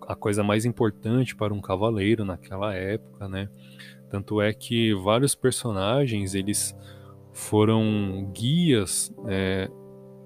a 0.06 0.16
coisa 0.16 0.42
mais 0.42 0.64
importante 0.64 1.37
para 1.37 1.52
um 1.52 1.61
cavaleiro 1.61 2.24
naquela 2.24 2.74
época, 2.74 3.28
né? 3.28 3.48
Tanto 4.11 4.40
é 4.40 4.52
que 4.52 4.94
vários 4.94 5.34
personagens 5.34 6.34
eles 6.34 6.74
foram 7.32 8.30
guias 8.34 9.14
é, 9.26 9.70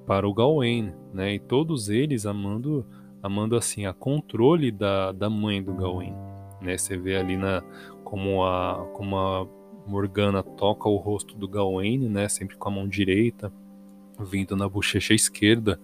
para 0.06 0.26
o 0.26 0.32
Gawain, 0.32 0.92
né? 1.12 1.34
E 1.34 1.38
todos 1.40 1.88
eles 1.88 2.24
amando 2.24 2.86
amando 3.22 3.56
assim 3.56 3.86
a 3.86 3.92
controle 3.92 4.72
da, 4.72 5.12
da 5.12 5.30
mãe 5.30 5.62
do 5.62 5.74
Gawain, 5.74 6.14
né? 6.60 6.76
Você 6.76 6.96
vê 6.96 7.16
ali 7.16 7.36
na 7.36 7.62
como 8.12 8.44
a, 8.44 8.90
como 8.92 9.16
a 9.16 9.48
Morgana 9.86 10.42
toca 10.42 10.86
o 10.86 10.96
rosto 10.96 11.34
do 11.34 11.48
Gawain, 11.48 12.10
né, 12.10 12.28
sempre 12.28 12.58
com 12.58 12.68
a 12.68 12.70
mão 12.70 12.86
direita, 12.86 13.50
vindo 14.20 14.54
na 14.54 14.68
bochecha 14.68 15.14
esquerda 15.14 15.80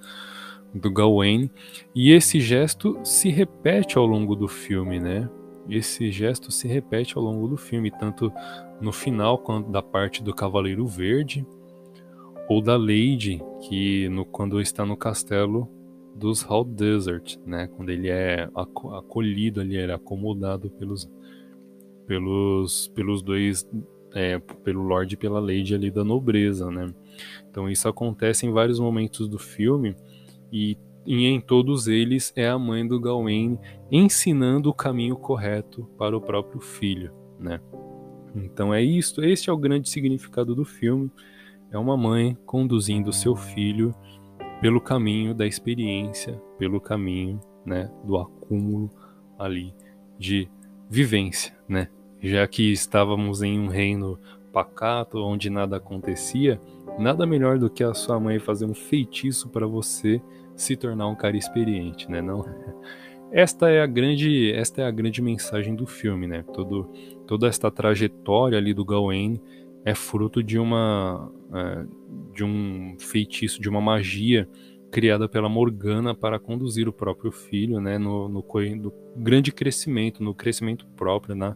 do 0.74 0.92
Gawain, 0.92 1.50
e 1.94 2.12
esse 2.12 2.38
gesto 2.38 3.00
se 3.02 3.30
repete 3.30 3.96
ao 3.96 4.04
longo 4.04 4.36
do 4.36 4.46
filme, 4.46 5.00
né? 5.00 5.26
Esse 5.70 6.12
gesto 6.12 6.52
se 6.52 6.68
repete 6.68 7.16
ao 7.16 7.24
longo 7.24 7.48
do 7.48 7.56
filme, 7.56 7.90
tanto 7.90 8.30
no 8.78 8.92
final 8.92 9.38
quanto 9.38 9.70
da 9.70 9.80
parte 9.80 10.22
do 10.22 10.34
Cavaleiro 10.34 10.86
Verde 10.86 11.46
ou 12.46 12.60
da 12.60 12.76
Lady, 12.76 13.42
que 13.66 14.06
no, 14.10 14.26
quando 14.26 14.60
está 14.60 14.84
no 14.84 14.98
castelo 14.98 15.66
dos 16.14 16.42
Hall 16.42 16.64
Desert, 16.64 17.38
né? 17.46 17.68
Quando 17.68 17.88
ele 17.88 18.10
é 18.10 18.50
acolhido 18.54 19.62
ele 19.62 19.78
é 19.78 19.90
acomodado 19.90 20.68
pelos 20.68 21.08
pelos, 22.08 22.88
pelos 22.88 23.20
dois, 23.20 23.68
é, 24.14 24.38
pelo 24.38 24.82
Lorde 24.82 25.14
e 25.14 25.18
pela 25.18 25.38
Lady 25.38 25.74
ali 25.74 25.90
da 25.90 26.02
nobreza, 26.02 26.70
né? 26.70 26.92
Então 27.50 27.68
isso 27.68 27.86
acontece 27.86 28.46
em 28.46 28.50
vários 28.50 28.80
momentos 28.80 29.28
do 29.28 29.38
filme 29.38 29.94
e, 30.50 30.78
e 31.06 31.26
em 31.26 31.38
todos 31.38 31.86
eles 31.86 32.32
é 32.34 32.48
a 32.48 32.58
mãe 32.58 32.86
do 32.86 32.98
Gawain 32.98 33.58
ensinando 33.92 34.70
o 34.70 34.74
caminho 34.74 35.16
correto 35.16 35.84
para 35.98 36.16
o 36.16 36.20
próprio 36.20 36.60
filho, 36.60 37.12
né? 37.38 37.60
Então 38.34 38.72
é 38.72 38.82
isso, 38.82 39.22
este 39.22 39.50
é 39.50 39.52
o 39.52 39.58
grande 39.58 39.90
significado 39.90 40.54
do 40.54 40.64
filme. 40.64 41.10
É 41.70 41.76
uma 41.76 41.96
mãe 41.98 42.36
conduzindo 42.46 43.12
seu 43.12 43.36
filho 43.36 43.94
pelo 44.62 44.80
caminho 44.80 45.34
da 45.34 45.46
experiência, 45.46 46.40
pelo 46.58 46.80
caminho, 46.80 47.38
né, 47.64 47.90
do 48.04 48.16
acúmulo 48.16 48.90
ali 49.38 49.74
de 50.18 50.48
vivência, 50.88 51.54
né? 51.68 51.88
Já 52.20 52.46
que 52.46 52.72
estávamos 52.72 53.42
em 53.42 53.58
um 53.58 53.68
reino 53.68 54.18
pacato 54.52 55.18
onde 55.18 55.50
nada 55.50 55.76
acontecia, 55.76 56.60
nada 56.98 57.26
melhor 57.26 57.58
do 57.58 57.70
que 57.70 57.84
a 57.84 57.94
sua 57.94 58.18
mãe 58.18 58.38
fazer 58.38 58.64
um 58.64 58.74
feitiço 58.74 59.48
para 59.48 59.66
você 59.66 60.20
se 60.56 60.76
tornar 60.76 61.06
um 61.06 61.14
cara 61.14 61.36
experiente, 61.36 62.10
né? 62.10 62.20
Não. 62.20 62.44
Esta 63.30 63.68
é 63.68 63.82
a 63.82 63.86
grande, 63.86 64.50
esta 64.54 64.80
é 64.80 64.86
a 64.86 64.90
grande 64.90 65.20
mensagem 65.20 65.74
do 65.74 65.86
filme, 65.86 66.26
né? 66.26 66.42
Todo, 66.54 66.90
toda 67.26 67.46
esta 67.46 67.70
trajetória 67.70 68.56
ali 68.56 68.72
do 68.72 68.86
Gawain 68.86 69.38
é 69.84 69.94
fruto 69.94 70.42
de 70.42 70.58
uma, 70.58 71.30
é, 71.52 71.84
de 72.34 72.42
um 72.42 72.96
feitiço, 72.98 73.60
de 73.60 73.68
uma 73.68 73.82
magia 73.82 74.48
criada 74.90 75.28
pela 75.28 75.46
Morgana 75.46 76.14
para 76.14 76.38
conduzir 76.38 76.88
o 76.88 76.92
próprio 76.92 77.30
filho, 77.30 77.82
né? 77.82 77.98
No, 77.98 78.30
no, 78.30 78.42
no 78.42 78.92
grande 79.14 79.52
crescimento, 79.52 80.24
no 80.24 80.34
crescimento 80.34 80.86
próprio, 80.96 81.34
na 81.34 81.54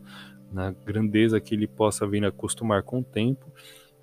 na 0.52 0.70
grandeza 0.70 1.40
que 1.40 1.54
ele 1.54 1.66
possa 1.66 2.06
vir 2.06 2.24
a 2.24 2.28
acostumar 2.28 2.82
com 2.82 3.00
o 3.00 3.04
tempo, 3.04 3.46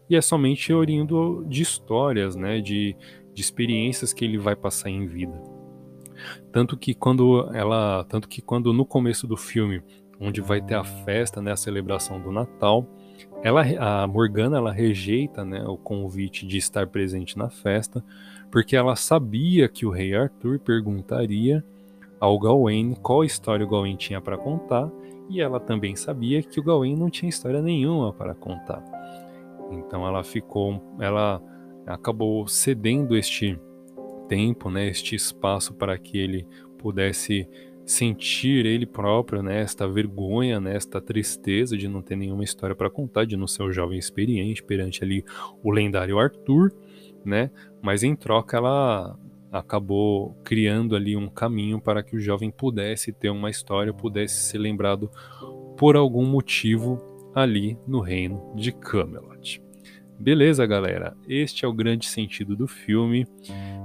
e 0.10 0.16
é 0.16 0.22
somente 0.22 0.74
orindo 0.74 1.46
de 1.48 1.62
histórias, 1.62 2.36
né, 2.36 2.60
de, 2.60 2.96
de 3.34 3.42
experiências 3.42 4.12
que 4.12 4.26
ele 4.26 4.38
vai 4.38 4.56
passar 4.56 4.90
em 4.90 5.06
vida. 5.06 5.40
Tanto 6.52 6.76
que 6.76 6.94
quando 6.94 7.50
ela, 7.54 8.04
tanto 8.06 8.28
que 8.28 8.42
quando 8.42 8.74
no 8.74 8.86
começo 8.86 9.28
do 9.28 9.38
filme, 9.38 9.82
onde 10.20 10.42
vai 10.42 10.62
ter 10.62 10.76
a 10.76 10.84
festa, 10.84 11.42
né, 11.42 11.52
a 11.52 11.58
celebração 11.58 12.20
do 12.20 12.32
Natal, 12.32 12.86
ela, 13.42 13.62
a 13.80 14.08
Morgana, 14.08 14.58
ela 14.58 14.72
rejeita, 14.72 15.46
né, 15.46 15.64
o 15.66 15.78
convite 15.78 16.46
de 16.46 16.58
estar 16.58 16.88
presente 16.88 17.38
na 17.38 17.50
festa, 17.50 18.04
porque 18.52 18.76
ela 18.76 18.96
sabia 18.96 19.70
que 19.70 19.86
o 19.86 19.92
rei 19.92 20.16
Arthur 20.16 20.60
perguntaria 20.60 21.64
ao 22.20 22.38
Gawain 22.38 22.96
qual 22.96 23.24
história 23.24 23.66
o 23.66 23.70
Gawain 23.70 23.96
tinha 23.96 24.20
para 24.20 24.38
contar 24.38 24.90
e 25.30 25.39
ela 25.39 25.60
também 25.60 25.96
sabia 25.96 26.42
que 26.42 26.60
o 26.60 26.63
Gawain 26.63 26.96
não 26.96 27.10
tinha 27.10 27.30
história 27.30 27.62
nenhuma 27.62 28.12
para 28.12 28.34
contar. 28.34 28.84
Então 29.72 30.06
ela 30.06 30.24
ficou, 30.24 30.82
ela 31.00 31.42
acabou 31.86 32.48
cedendo 32.48 33.15
este 33.15 33.60
tempo, 34.28 34.70
né, 34.70 34.88
este 34.88 35.15
espaço 35.15 35.74
para 35.74 35.98
que 35.98 36.18
ele 36.18 36.48
pudesse 36.78 37.48
sentir 37.86 38.65
ele 38.65 38.86
próprio, 38.86 39.42
né, 39.42 39.62
esta 39.62 39.88
vergonha, 39.88 40.60
né, 40.60 40.76
esta 40.76 41.02
tristeza 41.02 41.76
de 41.76 41.88
não 41.88 42.02
ter 42.02 42.15
nenhuma 42.15 42.44
história 42.44 42.76
para 42.76 42.89
contar, 42.89 43.26
de 43.26 43.36
não 43.36 43.48
ser 43.48 43.63
um 43.63 43.72
jovem 43.72 43.98
experiente 43.98 44.63
perante 44.63 45.04
ali 45.04 45.24
o 45.63 45.72
lendário 45.72 46.20
Arthur, 46.20 46.72
né? 47.26 47.50
Mas 47.82 48.04
em 48.04 48.15
troca 48.15 48.58
ela 48.58 49.18
acabou 49.52 50.36
criando 50.44 50.96
ali 50.96 51.16
um 51.16 51.28
caminho 51.28 51.82
para 51.82 52.04
que 52.04 52.16
o 52.16 52.20
jovem 52.20 52.52
pudesse 52.52 53.12
ter 53.12 53.30
uma 53.30 53.50
história, 53.50 53.94
pudesse 53.94 54.50
ser 54.50 54.58
lembrado 54.58 55.10
por 55.78 55.96
algum 55.96 56.26
motivo 56.26 57.02
ali 57.34 57.78
no 57.88 58.00
reino 58.00 58.54
de 58.56 58.72
Camelot. 58.72 59.62
Beleza, 60.20 60.66
galera? 60.66 61.16
Este 61.28 61.64
é 61.64 61.68
o 61.68 61.74
grande 61.74 62.06
sentido 62.06 62.54
do 62.54 62.68
filme. 62.68 63.26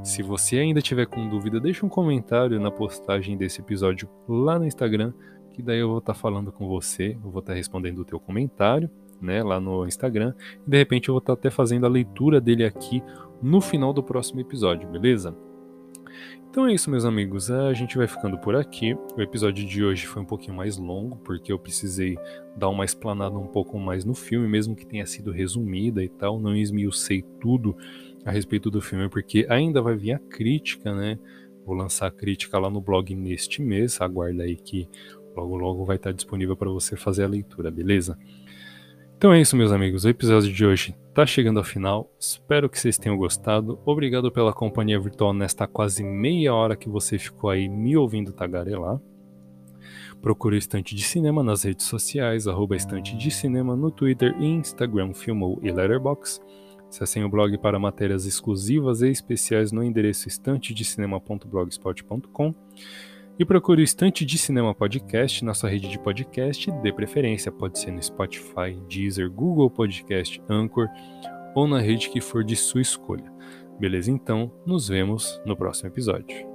Se 0.02 0.20
você 0.20 0.58
ainda 0.58 0.82
tiver 0.82 1.06
com 1.06 1.28
dúvida, 1.28 1.60
deixa 1.60 1.86
um 1.86 1.88
comentário 1.88 2.58
na 2.58 2.72
postagem 2.72 3.36
desse 3.36 3.60
episódio 3.60 4.08
lá 4.28 4.58
no 4.58 4.66
Instagram, 4.66 5.12
que 5.52 5.62
daí 5.62 5.78
eu 5.78 5.88
vou 5.88 5.98
estar 5.98 6.12
tá 6.12 6.18
falando 6.18 6.50
com 6.50 6.66
você, 6.66 7.16
eu 7.24 7.30
vou 7.30 7.38
estar 7.38 7.52
tá 7.52 7.56
respondendo 7.56 8.00
o 8.00 8.04
teu 8.04 8.18
comentário, 8.18 8.90
né, 9.20 9.44
lá 9.44 9.60
no 9.60 9.86
Instagram. 9.86 10.34
De 10.66 10.76
repente 10.76 11.08
eu 11.08 11.14
vou 11.14 11.20
estar 11.20 11.34
até 11.34 11.50
fazendo 11.50 11.86
a 11.86 11.88
leitura 11.88 12.40
dele 12.40 12.64
aqui 12.64 13.00
no 13.40 13.60
final 13.60 13.92
do 13.92 14.02
próximo 14.02 14.40
episódio, 14.40 14.88
beleza? 14.88 15.36
Então 16.54 16.68
é 16.68 16.72
isso, 16.72 16.88
meus 16.88 17.04
amigos. 17.04 17.50
A 17.50 17.72
gente 17.72 17.96
vai 17.96 18.06
ficando 18.06 18.38
por 18.38 18.54
aqui. 18.54 18.96
O 19.16 19.20
episódio 19.20 19.66
de 19.66 19.84
hoje 19.84 20.06
foi 20.06 20.22
um 20.22 20.24
pouquinho 20.24 20.54
mais 20.54 20.76
longo, 20.76 21.16
porque 21.16 21.50
eu 21.50 21.58
precisei 21.58 22.16
dar 22.56 22.68
uma 22.68 22.84
explanada 22.84 23.36
um 23.36 23.48
pouco 23.48 23.76
mais 23.76 24.04
no 24.04 24.14
filme, 24.14 24.46
mesmo 24.46 24.76
que 24.76 24.86
tenha 24.86 25.04
sido 25.04 25.32
resumida 25.32 26.00
e 26.00 26.08
tal. 26.08 26.38
Não 26.38 26.54
esmiucei 26.54 27.24
tudo 27.40 27.76
a 28.24 28.30
respeito 28.30 28.70
do 28.70 28.80
filme, 28.80 29.08
porque 29.08 29.44
ainda 29.50 29.82
vai 29.82 29.96
vir 29.96 30.12
a 30.12 30.18
crítica, 30.20 30.94
né? 30.94 31.18
Vou 31.66 31.74
lançar 31.74 32.06
a 32.06 32.12
crítica 32.12 32.56
lá 32.56 32.70
no 32.70 32.80
blog 32.80 33.12
neste 33.16 33.60
mês. 33.60 34.00
Aguarda 34.00 34.44
aí 34.44 34.54
que 34.54 34.88
logo 35.36 35.56
logo 35.56 35.84
vai 35.84 35.96
estar 35.96 36.12
disponível 36.12 36.56
para 36.56 36.70
você 36.70 36.94
fazer 36.94 37.24
a 37.24 37.28
leitura, 37.28 37.68
beleza? 37.68 38.16
Então 39.16 39.32
é 39.32 39.40
isso, 39.40 39.56
meus 39.56 39.72
amigos. 39.72 40.04
O 40.04 40.08
episódio 40.08 40.52
de 40.52 40.66
hoje 40.66 40.94
está 41.08 41.24
chegando 41.24 41.58
ao 41.58 41.64
final. 41.64 42.10
Espero 42.18 42.68
que 42.68 42.78
vocês 42.78 42.98
tenham 42.98 43.16
gostado. 43.16 43.78
Obrigado 43.86 44.30
pela 44.30 44.52
companhia 44.52 45.00
virtual 45.00 45.32
nesta 45.32 45.66
quase 45.66 46.04
meia 46.04 46.52
hora 46.52 46.76
que 46.76 46.88
você 46.88 47.18
ficou 47.18 47.50
aí 47.50 47.68
me 47.68 47.96
ouvindo 47.96 48.32
tagarelar. 48.32 49.00
Procure 50.20 50.56
o 50.56 50.58
Estante 50.58 50.94
de 50.94 51.02
Cinema 51.02 51.42
nas 51.42 51.64
redes 51.64 51.86
sociais, 51.86 52.46
arroba 52.48 52.76
Estante 52.76 53.16
de 53.16 53.30
Cinema 53.30 53.74
no 53.76 53.90
Twitter, 53.90 54.34
Instagram, 54.40 55.14
Filmou 55.14 55.58
e 55.62 55.70
Letterboxd. 55.70 56.42
Acessem 56.88 57.22
o 57.24 57.28
blog 57.28 57.58
para 57.58 57.78
matérias 57.78 58.24
exclusivas 58.24 59.02
e 59.02 59.10
especiais 59.10 59.70
no 59.72 59.82
endereço 59.82 60.28
estantedecinema.blogspot.com. 60.28 62.54
E 63.36 63.44
procure 63.44 63.82
o 63.82 63.84
Estante 63.84 64.24
de 64.24 64.38
Cinema 64.38 64.72
Podcast 64.72 65.44
na 65.44 65.54
sua 65.54 65.68
rede 65.68 65.88
de 65.88 65.98
podcast, 65.98 66.70
de 66.70 66.92
preferência, 66.92 67.50
pode 67.50 67.80
ser 67.80 67.90
no 67.90 68.00
Spotify, 68.00 68.80
Deezer, 68.88 69.28
Google 69.28 69.68
Podcast, 69.68 70.40
Anchor 70.48 70.86
ou 71.52 71.66
na 71.66 71.80
rede 71.80 72.10
que 72.10 72.20
for 72.20 72.44
de 72.44 72.54
sua 72.54 72.80
escolha. 72.80 73.32
Beleza? 73.78 74.08
Então, 74.08 74.52
nos 74.64 74.88
vemos 74.88 75.40
no 75.44 75.56
próximo 75.56 75.88
episódio. 75.88 76.53